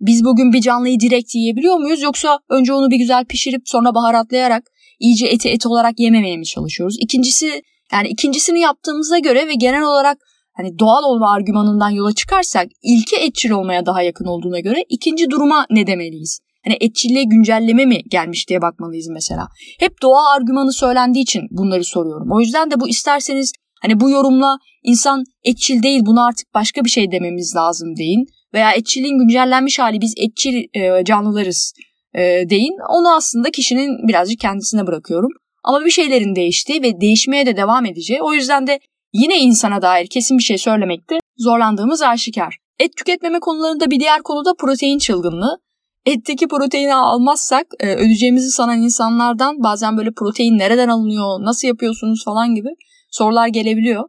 Biz 0.00 0.24
bugün 0.24 0.52
bir 0.52 0.60
canlıyı 0.60 1.00
direkt 1.00 1.34
yiyebiliyor 1.34 1.76
muyuz 1.76 2.02
yoksa 2.02 2.38
önce 2.48 2.72
onu 2.72 2.90
bir 2.90 2.96
güzel 2.96 3.24
pişirip 3.24 3.62
sonra 3.64 3.94
baharatlayarak 3.94 4.62
iyice 5.00 5.26
eti 5.26 5.48
et 5.48 5.66
olarak 5.66 6.00
yememeye 6.00 6.36
mi 6.36 6.44
çalışıyoruz? 6.44 6.96
İkincisi 7.00 7.62
yani 7.92 8.08
ikincisini 8.08 8.60
yaptığımıza 8.60 9.18
göre 9.18 9.48
ve 9.48 9.54
genel 9.54 9.82
olarak 9.82 10.18
hani 10.52 10.78
doğal 10.78 11.02
olma 11.02 11.30
argümanından 11.32 11.90
yola 11.90 12.12
çıkarsak 12.12 12.66
ilki 12.82 13.16
etçil 13.16 13.50
olmaya 13.50 13.86
daha 13.86 14.02
yakın 14.02 14.24
olduğuna 14.24 14.60
göre 14.60 14.84
ikinci 14.88 15.30
duruma 15.30 15.66
ne 15.70 15.86
demeliyiz? 15.86 16.40
Hani 16.64 16.76
etçilliğe 16.80 17.24
güncelleme 17.24 17.84
mi 17.84 18.00
gelmiş 18.10 18.48
diye 18.48 18.62
bakmalıyız 18.62 19.08
mesela. 19.08 19.48
Hep 19.78 20.02
doğa 20.02 20.34
argümanı 20.36 20.72
söylendiği 20.72 21.22
için 21.22 21.42
bunları 21.50 21.84
soruyorum. 21.84 22.28
O 22.32 22.40
yüzden 22.40 22.70
de 22.70 22.80
bu 22.80 22.88
isterseniz 22.88 23.52
hani 23.82 24.00
bu 24.00 24.10
yorumla 24.10 24.58
insan 24.82 25.24
etçil 25.44 25.82
değil 25.82 26.00
bunu 26.06 26.26
artık 26.26 26.54
başka 26.54 26.84
bir 26.84 26.90
şey 26.90 27.12
dememiz 27.12 27.56
lazım 27.56 27.96
deyin. 27.96 28.26
Veya 28.54 28.72
etçiliğin 28.72 29.18
güncellenmiş 29.18 29.78
hali 29.78 30.00
biz 30.00 30.14
etçil 30.16 30.64
e, 30.74 31.04
canlılarız 31.04 31.72
e, 32.14 32.20
deyin. 32.50 32.76
Onu 32.88 33.14
aslında 33.14 33.50
kişinin 33.50 34.08
birazcık 34.08 34.40
kendisine 34.40 34.86
bırakıyorum. 34.86 35.30
Ama 35.64 35.84
bir 35.84 35.90
şeylerin 35.90 36.36
değiştiği 36.36 36.82
ve 36.82 37.00
değişmeye 37.00 37.46
de 37.46 37.56
devam 37.56 37.86
edeceği. 37.86 38.22
O 38.22 38.32
yüzden 38.32 38.66
de 38.66 38.80
yine 39.12 39.38
insana 39.38 39.82
dair 39.82 40.06
kesin 40.06 40.38
bir 40.38 40.42
şey 40.42 40.58
söylemekte 40.58 41.18
zorlandığımız 41.38 42.02
aşikar. 42.02 42.56
Et 42.78 42.96
tüketmeme 42.96 43.40
konularında 43.40 43.90
bir 43.90 44.00
diğer 44.00 44.22
konu 44.22 44.44
da 44.44 44.54
protein 44.58 44.98
çılgınlığı. 44.98 45.58
Etteki 46.06 46.48
proteini 46.48 46.94
almazsak 46.94 47.66
e, 47.80 47.94
öleceğimizi 47.94 48.50
sanan 48.50 48.82
insanlardan 48.82 49.62
bazen 49.62 49.96
böyle 49.96 50.10
protein 50.12 50.58
nereden 50.58 50.88
alınıyor, 50.88 51.40
nasıl 51.40 51.68
yapıyorsunuz 51.68 52.24
falan 52.24 52.54
gibi 52.54 52.68
sorular 53.10 53.48
gelebiliyor. 53.48 54.08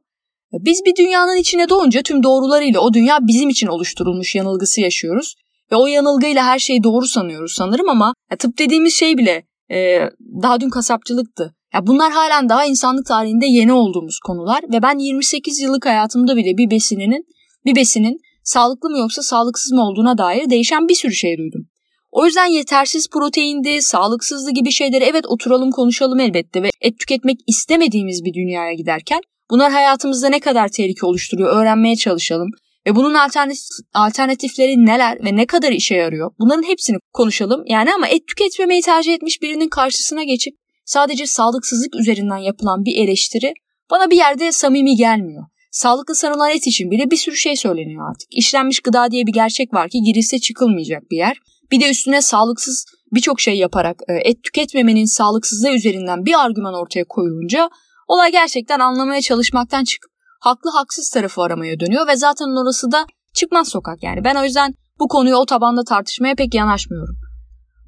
Biz 0.53 0.81
bir 0.85 0.95
dünyanın 0.95 1.37
içine 1.37 1.69
doğunca 1.69 2.01
tüm 2.01 2.23
doğrularıyla 2.23 2.79
o 2.79 2.93
dünya 2.93 3.17
bizim 3.21 3.49
için 3.49 3.67
oluşturulmuş 3.67 4.35
yanılgısı 4.35 4.81
yaşıyoruz. 4.81 5.35
Ve 5.71 5.75
o 5.75 5.87
yanılgıyla 5.87 6.45
her 6.45 6.59
şeyi 6.59 6.83
doğru 6.83 7.05
sanıyoruz 7.05 7.53
sanırım 7.53 7.89
ama 7.89 8.13
ya, 8.31 8.37
tıp 8.37 8.57
dediğimiz 8.59 8.93
şey 8.93 9.17
bile 9.17 9.43
e, 9.71 9.99
daha 10.41 10.59
dün 10.59 10.69
kasapçılıktı. 10.69 11.55
Ya 11.73 11.87
bunlar 11.87 12.11
halen 12.11 12.49
daha 12.49 12.65
insanlık 12.65 13.05
tarihinde 13.05 13.45
yeni 13.45 13.73
olduğumuz 13.73 14.19
konular 14.19 14.63
ve 14.73 14.81
ben 14.81 14.99
28 14.99 15.59
yıllık 15.59 15.85
hayatımda 15.85 16.35
bile 16.35 16.57
bir 16.57 16.71
besinin 16.71 17.25
bir 17.65 17.75
besinin 17.75 18.19
sağlıklı 18.43 18.89
mı 18.89 18.97
yoksa 18.97 19.21
sağlıksız 19.21 19.71
mı 19.71 19.87
olduğuna 19.87 20.17
dair 20.17 20.49
değişen 20.49 20.87
bir 20.87 20.95
sürü 20.95 21.13
şey 21.13 21.37
duydum. 21.37 21.70
O 22.11 22.25
yüzden 22.25 22.45
yetersiz 22.45 23.09
proteindi, 23.09 23.81
sağlıksızlığı 23.81 24.51
gibi 24.51 24.71
şeyleri 24.71 25.03
evet 25.03 25.25
oturalım 25.27 25.71
konuşalım 25.71 26.19
elbette 26.19 26.63
ve 26.63 26.69
et 26.81 26.99
tüketmek 26.99 27.37
istemediğimiz 27.47 28.25
bir 28.25 28.33
dünyaya 28.33 28.73
giderken 28.73 29.21
bunlar 29.49 29.71
hayatımızda 29.71 30.29
ne 30.29 30.39
kadar 30.39 30.67
tehlike 30.67 31.05
oluşturuyor 31.05 31.55
öğrenmeye 31.55 31.95
çalışalım. 31.95 32.49
Ve 32.87 32.95
bunun 32.95 33.13
alternatif, 33.13 33.63
alternatifleri 33.93 34.85
neler 34.85 35.25
ve 35.25 35.35
ne 35.35 35.45
kadar 35.45 35.71
işe 35.71 35.95
yarıyor? 35.95 36.31
Bunların 36.39 36.63
hepsini 36.63 36.97
konuşalım. 37.13 37.63
Yani 37.65 37.93
ama 37.93 38.07
et 38.07 38.27
tüketmemeyi 38.27 38.81
tercih 38.81 39.13
etmiş 39.13 39.41
birinin 39.41 39.69
karşısına 39.69 40.23
geçip 40.23 40.53
sadece 40.85 41.27
sağlıksızlık 41.27 41.95
üzerinden 41.95 42.37
yapılan 42.37 42.85
bir 42.85 43.03
eleştiri 43.03 43.53
bana 43.91 44.09
bir 44.09 44.17
yerde 44.17 44.51
samimi 44.51 44.95
gelmiyor. 44.95 45.43
Sağlıklı 45.71 46.15
sanılan 46.15 46.51
et 46.51 46.67
için 46.67 46.91
bile 46.91 47.11
bir 47.11 47.17
sürü 47.17 47.35
şey 47.35 47.55
söyleniyor 47.55 48.09
artık. 48.09 48.27
İşlenmiş 48.31 48.79
gıda 48.79 49.11
diye 49.11 49.27
bir 49.27 49.33
gerçek 49.33 49.73
var 49.73 49.89
ki 49.89 50.01
girilse 50.01 50.39
çıkılmayacak 50.39 51.11
bir 51.11 51.17
yer. 51.17 51.37
Bir 51.71 51.81
de 51.81 51.89
üstüne 51.89 52.21
sağlıksız 52.21 52.85
birçok 53.11 53.39
şey 53.39 53.57
yaparak 53.57 54.01
e, 54.07 54.13
et 54.29 54.43
tüketmemenin 54.43 55.05
sağlıksızlığı 55.05 55.71
üzerinden 55.71 56.25
bir 56.25 56.45
argüman 56.45 56.73
ortaya 56.73 57.05
koyulunca 57.09 57.69
olay 58.07 58.31
gerçekten 58.31 58.79
anlamaya 58.79 59.21
çalışmaktan 59.21 59.83
çıkıp 59.83 60.11
haklı 60.39 60.69
haksız 60.69 61.09
tarafı 61.09 61.41
aramaya 61.41 61.79
dönüyor 61.79 62.07
ve 62.07 62.15
zaten 62.15 62.45
orası 62.63 62.91
da 62.91 63.05
çıkmaz 63.33 63.67
sokak 63.67 64.03
yani. 64.03 64.23
Ben 64.23 64.35
o 64.35 64.43
yüzden 64.43 64.73
bu 64.99 65.07
konuyu 65.07 65.35
o 65.35 65.45
tabanda 65.45 65.83
tartışmaya 65.83 66.35
pek 66.35 66.53
yanaşmıyorum. 66.53 67.15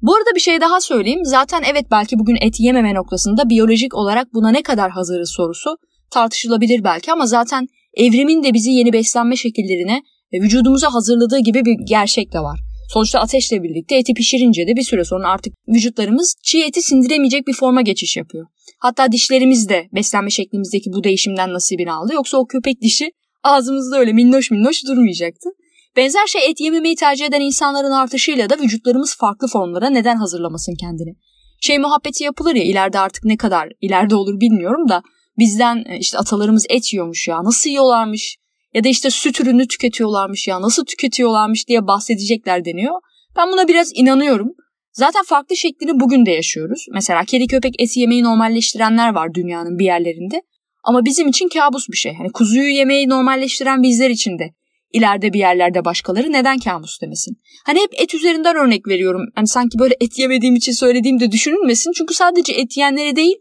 Bu 0.02 0.14
arada 0.14 0.34
bir 0.34 0.40
şey 0.40 0.60
daha 0.60 0.80
söyleyeyim. 0.80 1.24
Zaten 1.24 1.62
evet 1.72 1.86
belki 1.90 2.18
bugün 2.18 2.36
et 2.40 2.60
yememe 2.60 2.94
noktasında 2.94 3.48
biyolojik 3.48 3.94
olarak 3.94 4.34
buna 4.34 4.50
ne 4.50 4.62
kadar 4.62 4.90
hazırız 4.90 5.30
sorusu 5.30 5.76
tartışılabilir 6.10 6.84
belki 6.84 7.12
ama 7.12 7.26
zaten 7.26 7.66
evrimin 7.94 8.42
de 8.42 8.54
bizi 8.54 8.70
yeni 8.70 8.92
beslenme 8.92 9.36
şekillerine 9.36 10.02
ve 10.32 10.44
vücudumuza 10.44 10.94
hazırladığı 10.94 11.38
gibi 11.38 11.64
bir 11.64 11.76
gerçek 11.88 12.32
de 12.32 12.40
var. 12.40 12.63
Sonuçta 12.92 13.20
ateşle 13.20 13.62
birlikte 13.62 13.96
eti 13.96 14.14
pişirince 14.14 14.66
de 14.66 14.76
bir 14.76 14.82
süre 14.82 15.04
sonra 15.04 15.28
artık 15.28 15.54
vücutlarımız 15.68 16.34
çiğ 16.42 16.62
eti 16.62 16.82
sindiremeyecek 16.82 17.46
bir 17.46 17.52
forma 17.52 17.82
geçiş 17.82 18.16
yapıyor. 18.16 18.46
Hatta 18.80 19.12
dişlerimiz 19.12 19.68
de 19.68 19.88
beslenme 19.94 20.30
şeklimizdeki 20.30 20.92
bu 20.92 21.04
değişimden 21.04 21.52
nasibini 21.52 21.92
aldı. 21.92 22.14
Yoksa 22.14 22.38
o 22.38 22.46
köpek 22.46 22.80
dişi 22.82 23.10
ağzımızda 23.42 23.98
öyle 23.98 24.12
minnoş 24.12 24.50
minnoş 24.50 24.84
durmayacaktı. 24.86 25.50
Benzer 25.96 26.26
şey 26.26 26.50
et 26.50 26.60
yememeyi 26.60 26.96
tercih 26.96 27.26
eden 27.26 27.40
insanların 27.40 27.92
artışıyla 27.92 28.50
da 28.50 28.58
vücutlarımız 28.58 29.16
farklı 29.16 29.48
formlara 29.48 29.90
neden 29.90 30.16
hazırlamasın 30.16 30.74
kendini. 30.80 31.14
Şey 31.60 31.78
muhabbeti 31.78 32.24
yapılır 32.24 32.54
ya 32.54 32.64
ileride 32.64 32.98
artık 32.98 33.24
ne 33.24 33.36
kadar 33.36 33.68
ileride 33.80 34.14
olur 34.14 34.40
bilmiyorum 34.40 34.88
da 34.88 35.02
bizden 35.38 35.84
e, 35.88 35.98
işte 35.98 36.18
atalarımız 36.18 36.66
et 36.68 36.92
yiyormuş 36.92 37.28
ya 37.28 37.44
nasıl 37.44 37.70
yiyorlarmış 37.70 38.36
ya 38.74 38.84
da 38.84 38.88
işte 38.88 39.10
süt 39.10 39.40
ürünü 39.40 39.68
tüketiyorlarmış 39.68 40.48
ya 40.48 40.62
nasıl 40.62 40.84
tüketiyorlarmış 40.84 41.68
diye 41.68 41.86
bahsedecekler 41.86 42.64
deniyor. 42.64 43.00
Ben 43.36 43.52
buna 43.52 43.68
biraz 43.68 43.90
inanıyorum. 43.94 44.48
Zaten 44.92 45.22
farklı 45.24 45.56
şeklini 45.56 46.00
bugün 46.00 46.26
de 46.26 46.30
yaşıyoruz. 46.30 46.86
Mesela 46.92 47.24
kedi 47.24 47.46
köpek 47.46 47.74
eti 47.78 48.00
yemeyi 48.00 48.22
normalleştirenler 48.22 49.14
var 49.14 49.34
dünyanın 49.34 49.78
bir 49.78 49.84
yerlerinde. 49.84 50.42
Ama 50.84 51.04
bizim 51.04 51.28
için 51.28 51.48
kabus 51.48 51.88
bir 51.88 51.96
şey. 51.96 52.14
Hani 52.14 52.32
kuzuyu 52.32 52.68
yemeyi 52.68 53.08
normalleştiren 53.08 53.82
bizler 53.82 54.10
için 54.10 54.38
de 54.38 54.50
ileride 54.92 55.32
bir 55.32 55.38
yerlerde 55.38 55.84
başkaları 55.84 56.32
neden 56.32 56.58
kabus 56.58 57.00
demesin? 57.02 57.36
Hani 57.66 57.80
hep 57.80 57.90
et 58.02 58.14
üzerinden 58.14 58.56
örnek 58.56 58.88
veriyorum. 58.88 59.22
Hani 59.34 59.48
sanki 59.48 59.78
böyle 59.78 59.94
et 60.00 60.18
yemediğim 60.18 60.56
için 60.56 60.72
söylediğim 60.72 61.20
de 61.20 61.32
düşünülmesin. 61.32 61.92
Çünkü 61.92 62.14
sadece 62.14 62.52
et 62.52 62.76
yiyenlere 62.76 63.16
değil 63.16 63.36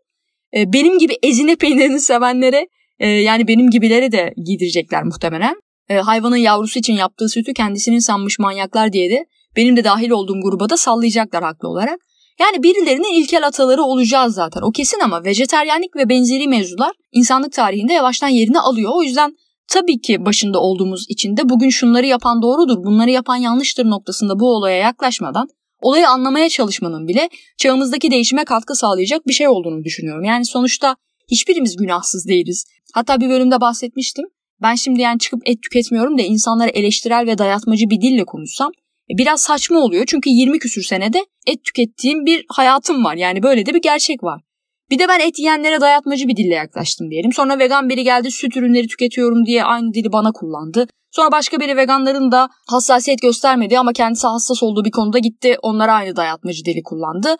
e, 0.58 0.74
benim 0.74 1.00
gibi 1.00 1.18
ezine 1.24 1.56
peynirini 1.56 2.00
sevenlere 2.00 2.68
e, 3.00 3.08
yani 3.08 3.48
benim 3.48 3.70
gibilere 3.70 4.12
de 4.12 4.34
giydirecekler 4.46 5.04
muhtemelen. 5.04 5.56
E, 5.90 5.96
hayvanın 5.96 6.36
yavrusu 6.36 6.80
için 6.80 6.94
yaptığı 6.94 7.30
sütü 7.30 7.54
kendisinin 7.54 8.00
sanmış 8.00 8.40
manyaklar 8.40 8.94
diye 8.94 9.10
de 9.10 9.26
benim 9.56 9.78
de 9.78 9.84
dahil 9.84 10.10
olduğum 10.10 10.42
gruba 10.42 10.70
da 10.70 10.78
sallayacaklar 10.78 11.44
haklı 11.44 11.70
olarak. 11.70 12.00
Yani 12.40 12.64
birilerinin 12.64 13.22
ilkel 13.22 13.48
ataları 13.48 13.84
olacağız 13.84 14.36
zaten 14.36 14.62
o 14.62 14.72
kesin 14.72 15.00
ama 15.00 15.24
vejeteryenlik 15.24 15.96
ve 15.96 16.10
benzeri 16.10 16.48
mevzular 16.48 16.92
insanlık 17.12 17.54
tarihinde 17.54 17.94
yavaştan 17.94 18.28
yerini 18.28 18.60
alıyor. 18.60 18.92
O 18.96 19.04
yüzden 19.04 19.36
tabii 19.68 20.02
ki 20.02 20.26
başında 20.26 20.60
olduğumuz 20.60 21.06
için 21.10 21.38
de 21.38 21.50
bugün 21.50 21.70
şunları 21.70 22.06
yapan 22.06 22.42
doğrudur, 22.42 22.84
bunları 22.84 23.10
yapan 23.10 23.36
yanlıştır 23.36 23.86
noktasında 23.86 24.40
bu 24.40 24.56
olaya 24.56 24.78
yaklaşmadan 24.78 25.48
olayı 25.82 26.10
anlamaya 26.10 26.50
çalışmanın 26.50 27.08
bile 27.08 27.30
çağımızdaki 27.58 28.12
değişime 28.12 28.46
katkı 28.46 28.76
sağlayacak 28.76 29.28
bir 29.28 29.34
şey 29.34 29.48
olduğunu 29.48 29.84
düşünüyorum. 29.84 30.24
Yani 30.24 30.46
sonuçta 30.46 30.96
hiçbirimiz 31.32 31.76
günahsız 31.76 32.28
değiliz. 32.28 32.66
Hatta 32.94 33.22
bir 33.22 33.30
bölümde 33.30 33.62
bahsetmiştim. 33.62 34.26
Ben 34.62 34.76
şimdi 34.76 35.02
yani 35.02 35.20
çıkıp 35.20 35.42
et 35.46 35.64
tüketmiyorum 35.64 36.18
da 36.18 36.22
insanlara 36.22 36.70
eleştirel 36.70 37.28
ve 37.28 37.38
dayatmacı 37.38 37.90
bir 37.90 38.02
dille 38.02 38.26
konuşsam 38.26 38.72
e, 39.10 39.18
biraz 39.18 39.42
saçma 39.42 39.80
oluyor. 39.80 40.04
Çünkü 40.08 40.30
20 40.30 40.60
küsür 40.60 40.84
senede 40.84 41.26
et 41.48 41.64
tükettiğim 41.64 42.26
bir 42.26 42.46
hayatım 42.50 43.04
var. 43.04 43.16
Yani 43.16 43.44
böyle 43.44 43.66
de 43.66 43.74
bir 43.74 43.82
gerçek 43.82 44.24
var. 44.24 44.42
Bir 44.90 45.00
de 45.00 45.08
ben 45.08 45.20
et 45.20 45.40
yiyenlere 45.40 45.82
dayatmacı 45.82 46.28
bir 46.28 46.36
dille 46.36 46.54
yaklaştım 46.54 47.12
diyelim. 47.12 47.34
Sonra 47.34 47.60
vegan 47.60 47.90
biri 47.90 48.04
geldi 48.04 48.32
süt 48.32 48.58
ürünleri 48.58 48.88
tüketiyorum 48.88 49.46
diye 49.46 49.64
aynı 49.64 49.94
dili 49.94 50.12
bana 50.12 50.32
kullandı. 50.32 50.88
Sonra 51.12 51.32
başka 51.32 51.60
biri 51.60 51.78
veganların 51.78 52.32
da 52.32 52.50
hassasiyet 52.70 53.22
göstermedi 53.22 53.80
ama 53.80 53.94
kendisi 53.94 54.28
hassas 54.28 54.64
olduğu 54.64 54.86
bir 54.86 54.92
konuda 54.92 55.20
gitti 55.20 55.58
onlara 55.62 55.94
aynı 55.94 56.16
dayatmacı 56.16 56.66
dili 56.66 56.84
kullandı. 56.84 57.36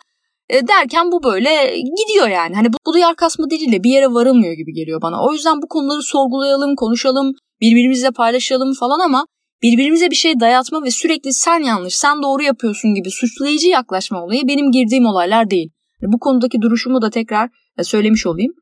E, 0.48 0.68
derken 0.68 1.12
bu 1.12 1.22
böyle 1.22 1.76
gidiyor 1.76 2.28
yani. 2.28 2.54
Hani 2.54 2.72
bu, 2.72 2.76
bu 2.86 2.92
duyar 2.92 3.16
kasma 3.16 3.50
diliyle 3.50 3.82
bir 3.82 3.90
yere 3.90 4.06
varılmıyor 4.06 4.52
gibi 4.52 4.72
geliyor 4.72 5.02
bana. 5.02 5.26
O 5.26 5.32
yüzden 5.32 5.62
bu 5.62 5.68
konuları 5.68 6.02
sorgulayalım, 6.02 6.76
konuşalım, 6.76 7.32
birbirimizle 7.60 8.10
paylaşalım 8.10 8.74
falan 8.74 9.00
ama 9.00 9.26
birbirimize 9.62 10.10
bir 10.10 10.16
şey 10.16 10.40
dayatma 10.40 10.82
ve 10.82 10.90
sürekli 10.90 11.32
sen 11.32 11.60
yanlış, 11.60 11.96
sen 11.96 12.22
doğru 12.22 12.42
yapıyorsun 12.42 12.94
gibi 12.94 13.10
suçlayıcı 13.10 13.68
yaklaşma 13.68 14.24
olayı 14.24 14.48
benim 14.48 14.72
girdiğim 14.72 15.06
olaylar 15.06 15.50
değil. 15.50 15.70
Bu 16.02 16.18
konudaki 16.18 16.62
duruşumu 16.62 17.02
da 17.02 17.10
tekrar 17.10 17.50
e, 17.78 17.84
söylemiş 17.84 18.26
olayım. 18.26 18.52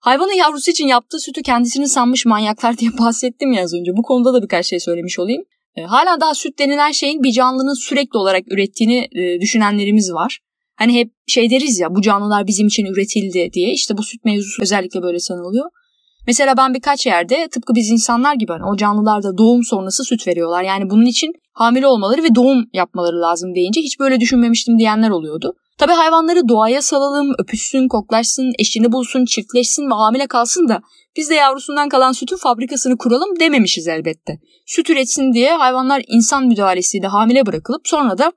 Hayvanın 0.00 0.32
yavrusu 0.32 0.70
için 0.70 0.86
yaptığı 0.86 1.18
sütü 1.18 1.42
kendisini 1.42 1.88
sanmış 1.88 2.26
manyaklar 2.26 2.78
diye 2.78 2.90
bahsettim 3.00 3.52
ya 3.52 3.62
az 3.64 3.74
önce. 3.74 3.90
Bu 3.96 4.02
konuda 4.02 4.34
da 4.34 4.42
birkaç 4.42 4.66
şey 4.66 4.80
söylemiş 4.80 5.18
olayım. 5.18 5.42
E, 5.76 5.82
hala 5.82 6.20
daha 6.20 6.34
süt 6.34 6.58
denilen 6.58 6.90
şeyin 6.90 7.22
bir 7.22 7.32
canlının 7.32 7.74
sürekli 7.74 8.18
olarak 8.18 8.52
ürettiğini 8.52 9.08
düşünenlerimiz 9.40 10.12
var. 10.12 10.40
Hani 10.76 10.94
hep 10.94 11.12
şey 11.26 11.50
deriz 11.50 11.78
ya 11.78 11.94
bu 11.94 12.02
canlılar 12.02 12.46
bizim 12.46 12.66
için 12.66 12.86
üretildi 12.86 13.52
diye. 13.52 13.72
İşte 13.72 13.96
bu 13.96 14.02
süt 14.02 14.24
mevzusu 14.24 14.62
özellikle 14.62 15.02
böyle 15.02 15.18
sanılıyor. 15.18 15.70
Mesela 16.26 16.56
ben 16.56 16.74
birkaç 16.74 17.06
yerde 17.06 17.48
tıpkı 17.48 17.74
biz 17.74 17.90
insanlar 17.90 18.34
gibi 18.34 18.52
hani 18.52 18.64
o 18.64 18.76
canlılar 18.76 19.22
da 19.22 19.38
doğum 19.38 19.64
sonrası 19.64 20.04
süt 20.04 20.26
veriyorlar. 20.26 20.62
Yani 20.62 20.90
bunun 20.90 21.06
için 21.06 21.32
hamile 21.52 21.86
olmaları 21.86 22.22
ve 22.22 22.34
doğum 22.34 22.64
yapmaları 22.72 23.20
lazım 23.20 23.54
deyince 23.54 23.80
hiç 23.80 24.00
böyle 24.00 24.20
düşünmemiştim 24.20 24.78
diyenler 24.78 25.10
oluyordu. 25.10 25.54
Tabi 25.78 25.92
hayvanları 25.92 26.48
doğaya 26.48 26.82
salalım, 26.82 27.34
öpüşsün, 27.38 27.88
koklaşsın, 27.88 28.52
eşini 28.58 28.92
bulsun, 28.92 29.24
çiftleşsin 29.24 29.90
ve 29.90 29.94
hamile 29.94 30.26
kalsın 30.26 30.68
da 30.68 30.80
biz 31.16 31.30
de 31.30 31.34
yavrusundan 31.34 31.88
kalan 31.88 32.12
sütün 32.12 32.36
fabrikasını 32.36 32.98
kuralım 32.98 33.40
dememişiz 33.40 33.88
elbette. 33.88 34.38
Süt 34.66 34.90
üretsin 34.90 35.32
diye 35.32 35.52
hayvanlar 35.52 36.02
insan 36.08 36.46
müdahalesiyle 36.46 37.06
hamile 37.06 37.46
bırakılıp 37.46 37.88
sonra 37.88 38.18
da 38.18 38.32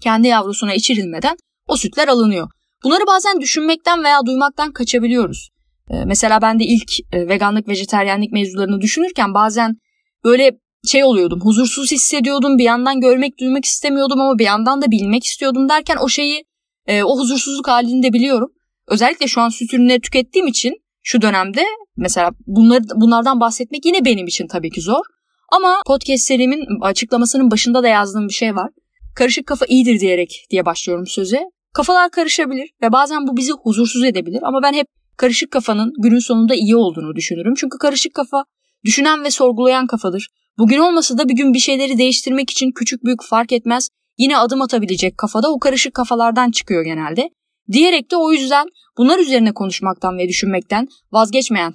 kendi 0.00 0.28
yavrusuna 0.28 0.74
içirilmeden 0.74 1.36
o 1.66 1.76
sütler 1.76 2.08
alınıyor. 2.08 2.48
Bunları 2.84 3.06
bazen 3.06 3.40
düşünmekten 3.40 4.04
veya 4.04 4.20
duymaktan 4.26 4.72
kaçabiliyoruz. 4.72 5.50
Ee, 5.90 6.04
mesela 6.04 6.42
ben 6.42 6.58
de 6.60 6.64
ilk 6.64 6.90
e, 7.12 7.28
veganlık, 7.28 7.68
vejeteryenlik 7.68 8.32
mevzularını 8.32 8.80
düşünürken 8.80 9.34
bazen 9.34 9.76
böyle 10.24 10.50
şey 10.86 11.04
oluyordum, 11.04 11.40
huzursuz 11.40 11.92
hissediyordum. 11.92 12.58
Bir 12.58 12.64
yandan 12.64 13.00
görmek, 13.00 13.40
duymak 13.40 13.64
istemiyordum 13.64 14.20
ama 14.20 14.38
bir 14.38 14.44
yandan 14.44 14.82
da 14.82 14.90
bilmek 14.90 15.24
istiyordum 15.24 15.68
derken 15.68 15.96
o 16.00 16.08
şeyi, 16.08 16.44
e, 16.86 17.02
o 17.02 17.18
huzursuzluk 17.18 17.68
halini 17.68 18.02
de 18.02 18.12
biliyorum. 18.12 18.50
Özellikle 18.88 19.26
şu 19.26 19.40
an 19.40 19.48
süt 19.48 19.74
ürünleri 19.74 20.00
tükettiğim 20.00 20.46
için 20.46 20.74
şu 21.02 21.22
dönemde 21.22 21.64
mesela 21.96 22.30
bunları, 22.46 22.82
bunlardan 22.94 23.40
bahsetmek 23.40 23.84
yine 23.84 24.04
benim 24.04 24.26
için 24.26 24.46
tabii 24.46 24.70
ki 24.70 24.80
zor. 24.80 25.04
Ama 25.52 25.76
podcast 25.86 26.24
serimin 26.24 26.80
açıklamasının 26.80 27.50
başında 27.50 27.82
da 27.82 27.88
yazdığım 27.88 28.28
bir 28.28 28.32
şey 28.32 28.54
var. 28.54 28.70
Karışık 29.14 29.46
kafa 29.46 29.66
iyidir 29.66 30.00
diyerek 30.00 30.46
diye 30.50 30.64
başlıyorum 30.64 31.06
söze. 31.06 31.42
Kafalar 31.74 32.10
karışabilir 32.10 32.70
ve 32.82 32.92
bazen 32.92 33.26
bu 33.26 33.36
bizi 33.36 33.52
huzursuz 33.52 34.04
edebilir 34.04 34.42
ama 34.42 34.62
ben 34.62 34.72
hep 34.72 34.86
karışık 35.16 35.50
kafanın 35.50 35.92
günün 35.98 36.18
sonunda 36.18 36.54
iyi 36.54 36.76
olduğunu 36.76 37.16
düşünürüm. 37.16 37.54
Çünkü 37.56 37.78
karışık 37.78 38.14
kafa 38.14 38.44
düşünen 38.84 39.24
ve 39.24 39.30
sorgulayan 39.30 39.86
kafadır. 39.86 40.28
Bugün 40.58 40.78
olmasa 40.78 41.18
da 41.18 41.28
bir 41.28 41.34
gün 41.34 41.54
bir 41.54 41.58
şeyleri 41.58 41.98
değiştirmek 41.98 42.50
için 42.50 42.70
küçük 42.70 43.04
büyük 43.04 43.24
fark 43.24 43.52
etmez 43.52 43.88
yine 44.18 44.38
adım 44.38 44.62
atabilecek 44.62 45.18
kafada 45.18 45.52
o 45.52 45.58
karışık 45.58 45.94
kafalardan 45.94 46.50
çıkıyor 46.50 46.84
genelde. 46.84 47.30
Diyerek 47.72 48.10
de 48.10 48.16
o 48.16 48.32
yüzden 48.32 48.66
bunlar 48.98 49.18
üzerine 49.18 49.52
konuşmaktan 49.52 50.18
ve 50.18 50.28
düşünmekten 50.28 50.88
vazgeçmeyen 51.12 51.72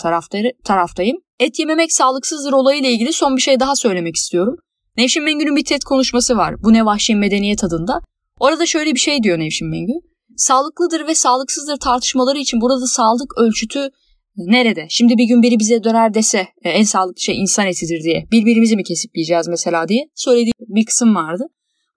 taraftayım. 0.64 1.18
Et 1.40 1.60
yememek 1.60 1.92
sağlıksızdır 1.92 2.54
olayıyla 2.54 2.90
ilgili 2.90 3.14
son 3.14 3.38
bir 3.38 3.42
şey 3.42 3.60
daha 3.60 3.76
söylemek 3.76 4.16
istiyorum. 4.16 4.56
Nevşin 5.00 5.24
Mengü'nün 5.24 5.56
bir 5.56 5.64
TED 5.64 5.82
konuşması 5.82 6.38
var. 6.38 6.64
Bu 6.64 6.74
ne 6.74 6.86
vahşi 6.86 7.16
medeniyet 7.16 7.64
adında. 7.64 8.00
Orada 8.40 8.66
şöyle 8.66 8.94
bir 8.94 9.00
şey 9.00 9.24
diyor 9.24 9.40
Nevşin 9.40 9.70
Mengü. 9.70 9.94
Sağlıklıdır 10.38 11.08
ve 11.08 11.16
sağlıksızdır 11.16 11.78
tartışmaları 11.78 12.38
için 12.38 12.62
burada 12.62 12.88
sağlık 12.88 13.38
ölçütü 13.38 13.90
nerede? 14.38 14.88
Şimdi 14.90 15.18
bir 15.18 15.24
gün 15.24 15.42
biri 15.42 15.60
bize 15.60 15.84
döner 15.84 16.14
dese 16.14 16.48
e, 16.64 16.70
en 16.70 16.84
sağlıklı 16.84 17.22
şey 17.22 17.42
insan 17.42 17.68
etidir 17.68 18.04
diye 18.04 18.28
birbirimizi 18.32 18.76
mi 18.76 18.84
kesip 18.84 19.18
yiyeceğiz 19.18 19.48
mesela 19.48 19.88
diye 19.88 20.10
söylediği 20.16 20.54
bir 20.60 20.86
kısım 20.86 21.16
vardı. 21.16 21.44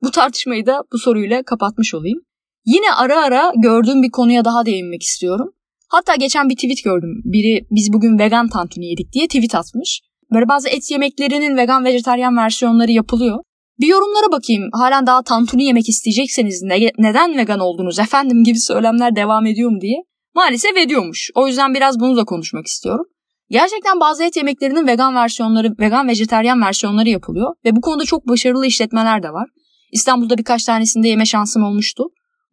Bu 0.02 0.10
tartışmayı 0.10 0.66
da 0.66 0.82
bu 0.92 0.98
soruyla 0.98 1.42
kapatmış 1.42 1.94
olayım. 1.94 2.18
Yine 2.64 2.92
ara 2.96 3.22
ara 3.22 3.52
gördüğüm 3.56 4.02
bir 4.02 4.10
konuya 4.10 4.44
daha 4.44 4.66
değinmek 4.66 5.02
istiyorum. 5.02 5.54
Hatta 5.88 6.14
geçen 6.14 6.48
bir 6.48 6.54
tweet 6.54 6.84
gördüm. 6.84 7.22
Biri 7.24 7.66
biz 7.70 7.92
bugün 7.92 8.18
vegan 8.18 8.48
tantuni 8.48 8.86
yedik 8.86 9.12
diye 9.12 9.26
tweet 9.26 9.54
atmış. 9.54 10.02
Böyle 10.34 10.48
bazı 10.48 10.68
et 10.68 10.90
yemeklerinin 10.90 11.56
vegan 11.56 11.84
vejetaryen 11.84 12.36
versiyonları 12.36 12.92
yapılıyor. 12.92 13.38
Bir 13.80 13.86
yorumlara 13.86 14.32
bakayım. 14.32 14.68
Halen 14.72 15.06
daha 15.06 15.22
tantuni 15.22 15.64
yemek 15.64 15.88
isteyecekseniz 15.88 16.62
ne, 16.62 16.90
neden 16.98 17.36
vegan 17.36 17.60
oldunuz 17.60 17.98
efendim 17.98 18.44
gibi 18.44 18.58
söylemler 18.58 19.16
devam 19.16 19.46
ediyor 19.46 19.70
mu 19.70 19.80
diye. 19.80 19.96
Maalesef 20.34 20.76
ediyormuş. 20.76 21.30
O 21.34 21.46
yüzden 21.46 21.74
biraz 21.74 22.00
bunu 22.00 22.16
da 22.16 22.24
konuşmak 22.24 22.66
istiyorum. 22.66 23.04
Gerçekten 23.50 24.00
bazı 24.00 24.24
et 24.24 24.36
yemeklerinin 24.36 24.86
vegan 24.86 25.14
versiyonları, 25.14 25.68
vegan 25.80 26.08
vejeteryan 26.08 26.62
versiyonları 26.62 27.08
yapılıyor 27.08 27.54
ve 27.64 27.76
bu 27.76 27.80
konuda 27.80 28.04
çok 28.04 28.28
başarılı 28.28 28.66
işletmeler 28.66 29.22
de 29.22 29.30
var. 29.30 29.48
İstanbul'da 29.92 30.38
birkaç 30.38 30.64
tanesinde 30.64 31.08
yeme 31.08 31.26
şansım 31.26 31.64
olmuştu. 31.64 32.04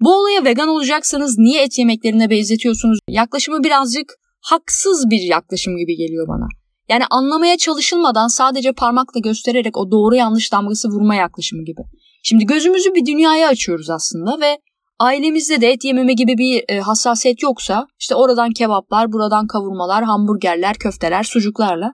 Bu 0.02 0.16
olaya 0.16 0.44
vegan 0.44 0.68
olacaksanız 0.68 1.38
niye 1.38 1.64
et 1.64 1.78
yemeklerine 1.78 2.30
benzetiyorsunuz? 2.30 3.00
Yaklaşımı 3.10 3.64
birazcık 3.64 4.14
haksız 4.42 5.10
bir 5.10 5.22
yaklaşım 5.22 5.78
gibi 5.78 5.96
geliyor 5.96 6.28
bana. 6.28 6.59
Yani 6.90 7.04
anlamaya 7.12 7.58
çalışılmadan 7.58 8.28
sadece 8.28 8.72
parmakla 8.74 9.20
göstererek 9.20 9.78
o 9.78 9.92
doğru 9.92 10.16
yanlış 10.16 10.52
damgası 10.52 10.90
vurma 10.90 11.16
yaklaşımı 11.16 11.64
gibi. 11.64 11.82
Şimdi 12.24 12.46
gözümüzü 12.46 12.94
bir 12.96 13.06
dünyaya 13.06 13.48
açıyoruz 13.48 13.90
aslında 13.90 14.40
ve 14.42 14.58
ailemizde 15.00 15.62
de 15.62 15.72
et 15.72 15.86
yememe 15.86 16.14
gibi 16.14 16.38
bir 16.38 16.64
e, 16.70 16.80
hassasiyet 16.80 17.44
yoksa 17.44 17.88
işte 18.00 18.16
oradan 18.16 18.50
kebaplar, 18.52 19.12
buradan 19.12 19.48
kavurmalar, 19.48 20.04
hamburgerler, 20.04 20.76
köfteler, 20.76 21.24
sucuklarla 21.24 21.94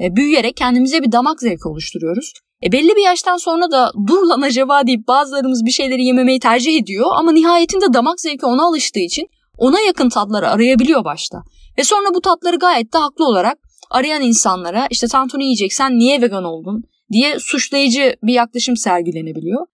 e, 0.00 0.16
büyüyerek 0.16 0.56
kendimize 0.56 1.02
bir 1.02 1.12
damak 1.12 1.40
zevki 1.40 1.68
oluşturuyoruz. 1.68 2.32
E 2.64 2.72
belli 2.72 2.96
bir 2.96 3.04
yaştan 3.04 3.36
sonra 3.36 3.70
da 3.70 3.92
dur 4.06 4.26
lan 4.26 4.40
acaba 4.40 4.86
deyip 4.86 5.08
bazılarımız 5.08 5.64
bir 5.66 5.70
şeyleri 5.70 6.04
yememeyi 6.04 6.40
tercih 6.40 6.76
ediyor 6.76 7.06
ama 7.14 7.32
nihayetinde 7.32 7.92
damak 7.92 8.20
zevki 8.20 8.46
ona 8.46 8.66
alıştığı 8.66 9.00
için 9.00 9.26
ona 9.58 9.80
yakın 9.80 10.08
tatları 10.08 10.48
arayabiliyor 10.48 11.04
başta. 11.04 11.38
Ve 11.78 11.84
sonra 11.84 12.14
bu 12.14 12.20
tatları 12.20 12.56
gayet 12.56 12.92
de 12.92 12.98
haklı 12.98 13.26
olarak 13.26 13.58
arayan 13.90 14.22
insanlara 14.22 14.86
işte 14.90 15.06
tantuni 15.06 15.44
yiyeceksen 15.44 15.98
niye 15.98 16.22
vegan 16.22 16.44
oldun 16.44 16.84
diye 17.12 17.38
suçlayıcı 17.38 18.16
bir 18.22 18.32
yaklaşım 18.32 18.76
sergilenebiliyor. 18.76 19.66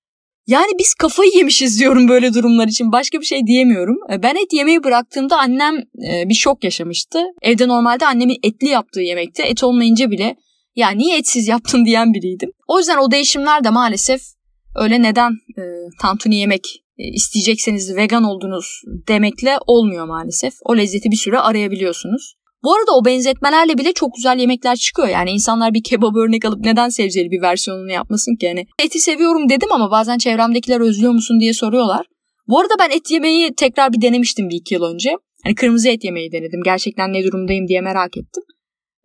Yani 0.47 0.71
biz 0.79 0.95
kafayı 0.95 1.31
yemişiz 1.35 1.81
diyorum 1.81 2.09
böyle 2.09 2.35
durumlar 2.35 2.69
için. 2.69 2.93
Başka 2.93 3.21
bir 3.21 3.27
şey 3.27 3.47
diyemiyorum. 3.47 3.97
E, 4.13 4.23
ben 4.23 4.35
et 4.35 4.53
yemeyi 4.53 4.85
bıraktığımda 4.85 5.39
annem 5.39 5.77
e, 5.79 6.29
bir 6.29 6.35
şok 6.35 6.65
yaşamıştı. 6.65 7.23
Evde 7.43 7.69
normalde 7.69 8.07
annemin 8.07 8.39
etli 8.43 8.69
yaptığı 8.69 9.01
yemekte 9.01 9.43
et 9.43 9.65
olmayınca 9.65 10.11
bile 10.11 10.37
ya 10.77 10.91
niye 10.91 11.19
etsiz 11.19 11.49
yaptın 11.49 11.85
diyen 11.85 12.15
biriydim. 12.15 12.51
O 12.69 12.79
yüzden 12.79 12.99
o 12.99 13.11
değişimler 13.11 13.65
de 13.65 13.71
maalesef 13.71 14.23
öyle 14.77 15.03
neden 15.03 15.31
e, 15.33 15.63
tantuni 16.01 16.37
yemek 16.37 16.83
e, 16.99 17.05
isteyecekseniz 17.05 17.97
vegan 17.97 18.25
oldunuz 18.25 18.83
demekle 19.09 19.59
olmuyor 19.67 20.07
maalesef. 20.07 20.55
O 20.65 20.77
lezzeti 20.77 21.11
bir 21.11 21.17
süre 21.17 21.39
arayabiliyorsunuz. 21.39 22.35
Bu 22.63 22.75
arada 22.75 22.93
o 22.93 23.05
benzetmelerle 23.05 23.79
bile 23.79 23.93
çok 23.93 24.15
güzel 24.15 24.39
yemekler 24.39 24.77
çıkıyor. 24.77 25.09
Yani 25.09 25.31
insanlar 25.31 25.75
bir 25.75 25.83
kebap 25.83 26.17
örnek 26.17 26.45
alıp 26.45 26.65
neden 26.65 26.89
sebzeli 26.89 27.31
bir 27.31 27.43
versiyonunu 27.43 27.91
yapmasın 27.91 28.37
ki? 28.37 28.47
Yani 28.47 28.67
eti 28.79 29.01
seviyorum 29.01 29.49
dedim 29.49 29.73
ama 29.73 29.91
bazen 29.91 30.19
çevremdekiler 30.19 30.81
özlüyor 30.81 31.13
musun 31.13 31.41
diye 31.41 31.53
soruyorlar. 31.53 32.07
Bu 32.49 32.61
arada 32.61 32.75
ben 32.79 32.91
et 32.91 33.11
yemeyi 33.11 33.55
tekrar 33.55 33.93
bir 33.93 34.03
denemiştim 34.03 34.49
bir 34.49 34.57
iki 34.57 34.75
yıl 34.75 34.83
önce. 34.83 35.11
Hani 35.45 35.55
kırmızı 35.55 35.89
et 35.89 36.05
yemeyi 36.05 36.33
denedim. 36.33 36.61
Gerçekten 36.65 37.13
ne 37.13 37.25
durumdayım 37.25 37.69
diye 37.69 37.81
merak 37.81 38.17
ettim. 38.17 38.43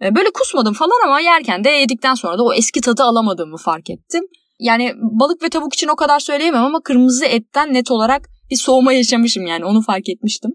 E, 0.01 0.15
böyle 0.15 0.29
kusmadım 0.29 0.73
falan 0.73 1.05
ama 1.05 1.19
yerken 1.19 1.63
de 1.63 1.69
yedikten 1.69 2.13
sonra 2.13 2.37
da 2.37 2.43
o 2.43 2.53
eski 2.53 2.81
tadı 2.81 3.03
alamadığımı 3.03 3.57
fark 3.57 3.89
ettim. 3.89 4.23
Yani 4.59 4.93
balık 4.95 5.43
ve 5.43 5.49
tavuk 5.49 5.73
için 5.73 5.87
o 5.87 5.95
kadar 5.95 6.19
söyleyemem 6.19 6.63
ama 6.63 6.81
kırmızı 6.81 7.25
etten 7.25 7.73
net 7.73 7.91
olarak 7.91 8.29
bir 8.51 8.55
soğuma 8.55 8.93
yaşamışım 8.93 9.45
yani 9.45 9.65
onu 9.65 9.81
fark 9.81 10.09
etmiştim. 10.09 10.51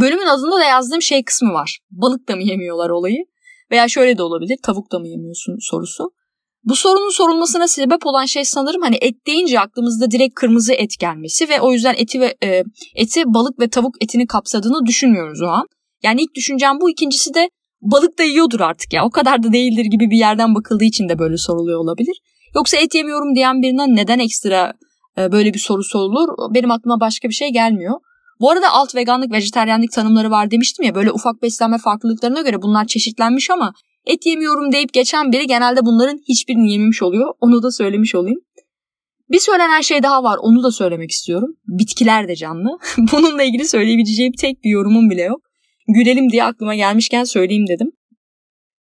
Bölümün 0.00 0.26
adında 0.26 0.56
da 0.56 0.64
yazdığım 0.64 1.02
şey 1.02 1.24
kısmı 1.24 1.52
var. 1.52 1.78
Balık 1.90 2.28
da 2.28 2.36
mı 2.36 2.42
yemiyorlar 2.42 2.90
olayı? 2.90 3.24
Veya 3.70 3.88
şöyle 3.88 4.18
de 4.18 4.22
olabilir 4.22 4.58
tavuk 4.62 4.92
da 4.92 4.98
mı 4.98 5.08
yemiyorsun 5.08 5.56
sorusu. 5.60 6.10
Bu 6.64 6.76
sorunun 6.76 7.10
sorulmasına 7.10 7.68
sebep 7.68 8.06
olan 8.06 8.24
şey 8.24 8.44
sanırım 8.44 8.82
hani 8.82 8.96
et 9.00 9.26
deyince 9.26 9.60
aklımızda 9.60 10.10
direkt 10.10 10.34
kırmızı 10.34 10.72
et 10.72 10.98
gelmesi 11.00 11.48
ve 11.48 11.60
o 11.60 11.72
yüzden 11.72 11.94
eti 11.98 12.20
ve 12.20 12.36
e, 12.44 12.62
eti 12.94 13.24
balık 13.26 13.60
ve 13.60 13.68
tavuk 13.68 13.94
etini 14.02 14.26
kapsadığını 14.26 14.86
düşünmüyoruz 14.86 15.42
o 15.42 15.46
an. 15.46 15.66
Yani 16.02 16.22
ilk 16.22 16.34
düşüncem 16.34 16.80
bu, 16.80 16.90
ikincisi 16.90 17.34
de 17.34 17.48
balık 17.80 18.18
da 18.18 18.22
yiyordur 18.22 18.60
artık 18.60 18.92
ya 18.92 19.04
o 19.04 19.10
kadar 19.10 19.42
da 19.42 19.52
değildir 19.52 19.84
gibi 19.84 20.10
bir 20.10 20.18
yerden 20.18 20.54
bakıldığı 20.54 20.84
için 20.84 21.08
de 21.08 21.18
böyle 21.18 21.36
soruluyor 21.36 21.80
olabilir. 21.80 22.20
Yoksa 22.54 22.76
et 22.76 22.94
yemiyorum 22.94 23.34
diyen 23.34 23.62
birine 23.62 23.96
neden 23.96 24.18
ekstra 24.18 24.72
e, 25.18 25.32
böyle 25.32 25.54
bir 25.54 25.58
soru 25.58 25.84
sorulur 25.84 26.54
benim 26.54 26.70
aklıma 26.70 27.00
başka 27.00 27.28
bir 27.28 27.34
şey 27.34 27.52
gelmiyor. 27.52 28.00
Bu 28.40 28.50
arada 28.50 28.72
alt 28.72 28.94
veganlık, 28.94 29.32
vejeteryanlık 29.32 29.92
tanımları 29.92 30.30
var 30.30 30.50
demiştim 30.50 30.84
ya 30.84 30.94
böyle 30.94 31.12
ufak 31.12 31.42
beslenme 31.42 31.78
farklılıklarına 31.78 32.40
göre 32.40 32.62
bunlar 32.62 32.86
çeşitlenmiş 32.86 33.50
ama 33.50 33.72
et 34.06 34.26
yemiyorum 34.26 34.72
deyip 34.72 34.92
geçen 34.92 35.32
biri 35.32 35.46
genelde 35.46 35.86
bunların 35.86 36.18
hiçbirini 36.28 36.72
yememiş 36.72 37.02
oluyor. 37.02 37.34
Onu 37.40 37.62
da 37.62 37.70
söylemiş 37.70 38.14
olayım. 38.14 38.40
Bir 39.30 39.38
söylenen 39.38 39.80
şey 39.80 40.02
daha 40.02 40.22
var 40.22 40.38
onu 40.42 40.62
da 40.62 40.70
söylemek 40.70 41.10
istiyorum. 41.10 41.56
Bitkiler 41.66 42.28
de 42.28 42.36
canlı. 42.36 42.78
Bununla 43.12 43.42
ilgili 43.42 43.68
söyleyebileceğim 43.68 44.32
tek 44.40 44.64
bir 44.64 44.70
yorumum 44.70 45.10
bile 45.10 45.22
yok. 45.22 45.40
Gülelim 45.88 46.30
diye 46.30 46.44
aklıma 46.44 46.74
gelmişken 46.74 47.24
söyleyeyim 47.24 47.66
dedim. 47.68 47.92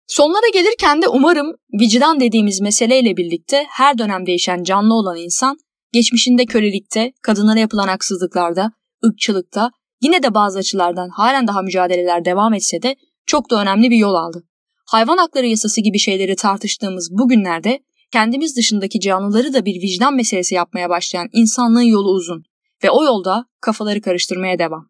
Sonlara 0.07 0.49
gelirken 0.53 1.01
de 1.01 1.07
umarım 1.07 1.53
vicdan 1.81 2.19
dediğimiz 2.19 2.61
meseleyle 2.61 3.17
birlikte 3.17 3.65
her 3.69 3.97
dönem 3.97 4.25
değişen 4.25 4.63
canlı 4.63 4.93
olan 4.93 5.17
insan 5.17 5.57
geçmişinde 5.93 6.45
kölelikte, 6.45 7.11
kadınlara 7.21 7.59
yapılan 7.59 7.87
haksızlıklarda, 7.87 8.71
ırkçılıkta 9.05 9.71
yine 10.01 10.23
de 10.23 10.33
bazı 10.33 10.59
açılardan 10.59 11.09
halen 11.09 11.47
daha 11.47 11.61
mücadeleler 11.61 12.25
devam 12.25 12.53
etse 12.53 12.81
de 12.81 12.95
çok 13.25 13.49
da 13.49 13.61
önemli 13.61 13.91
bir 13.91 13.97
yol 13.97 14.15
aldı. 14.15 14.43
Hayvan 14.85 15.17
hakları 15.17 15.45
yasası 15.47 15.81
gibi 15.81 15.99
şeyleri 15.99 16.35
tartıştığımız 16.35 17.09
bu 17.11 17.27
günlerde 17.27 17.79
kendimiz 18.11 18.57
dışındaki 18.57 18.99
canlıları 18.99 19.53
da 19.53 19.65
bir 19.65 19.81
vicdan 19.81 20.15
meselesi 20.15 20.55
yapmaya 20.55 20.89
başlayan 20.89 21.29
insanlığın 21.33 21.81
yolu 21.81 22.11
uzun 22.11 22.43
ve 22.83 22.89
o 22.89 23.03
yolda 23.03 23.45
kafaları 23.61 24.01
karıştırmaya 24.01 24.59
devam. 24.59 24.89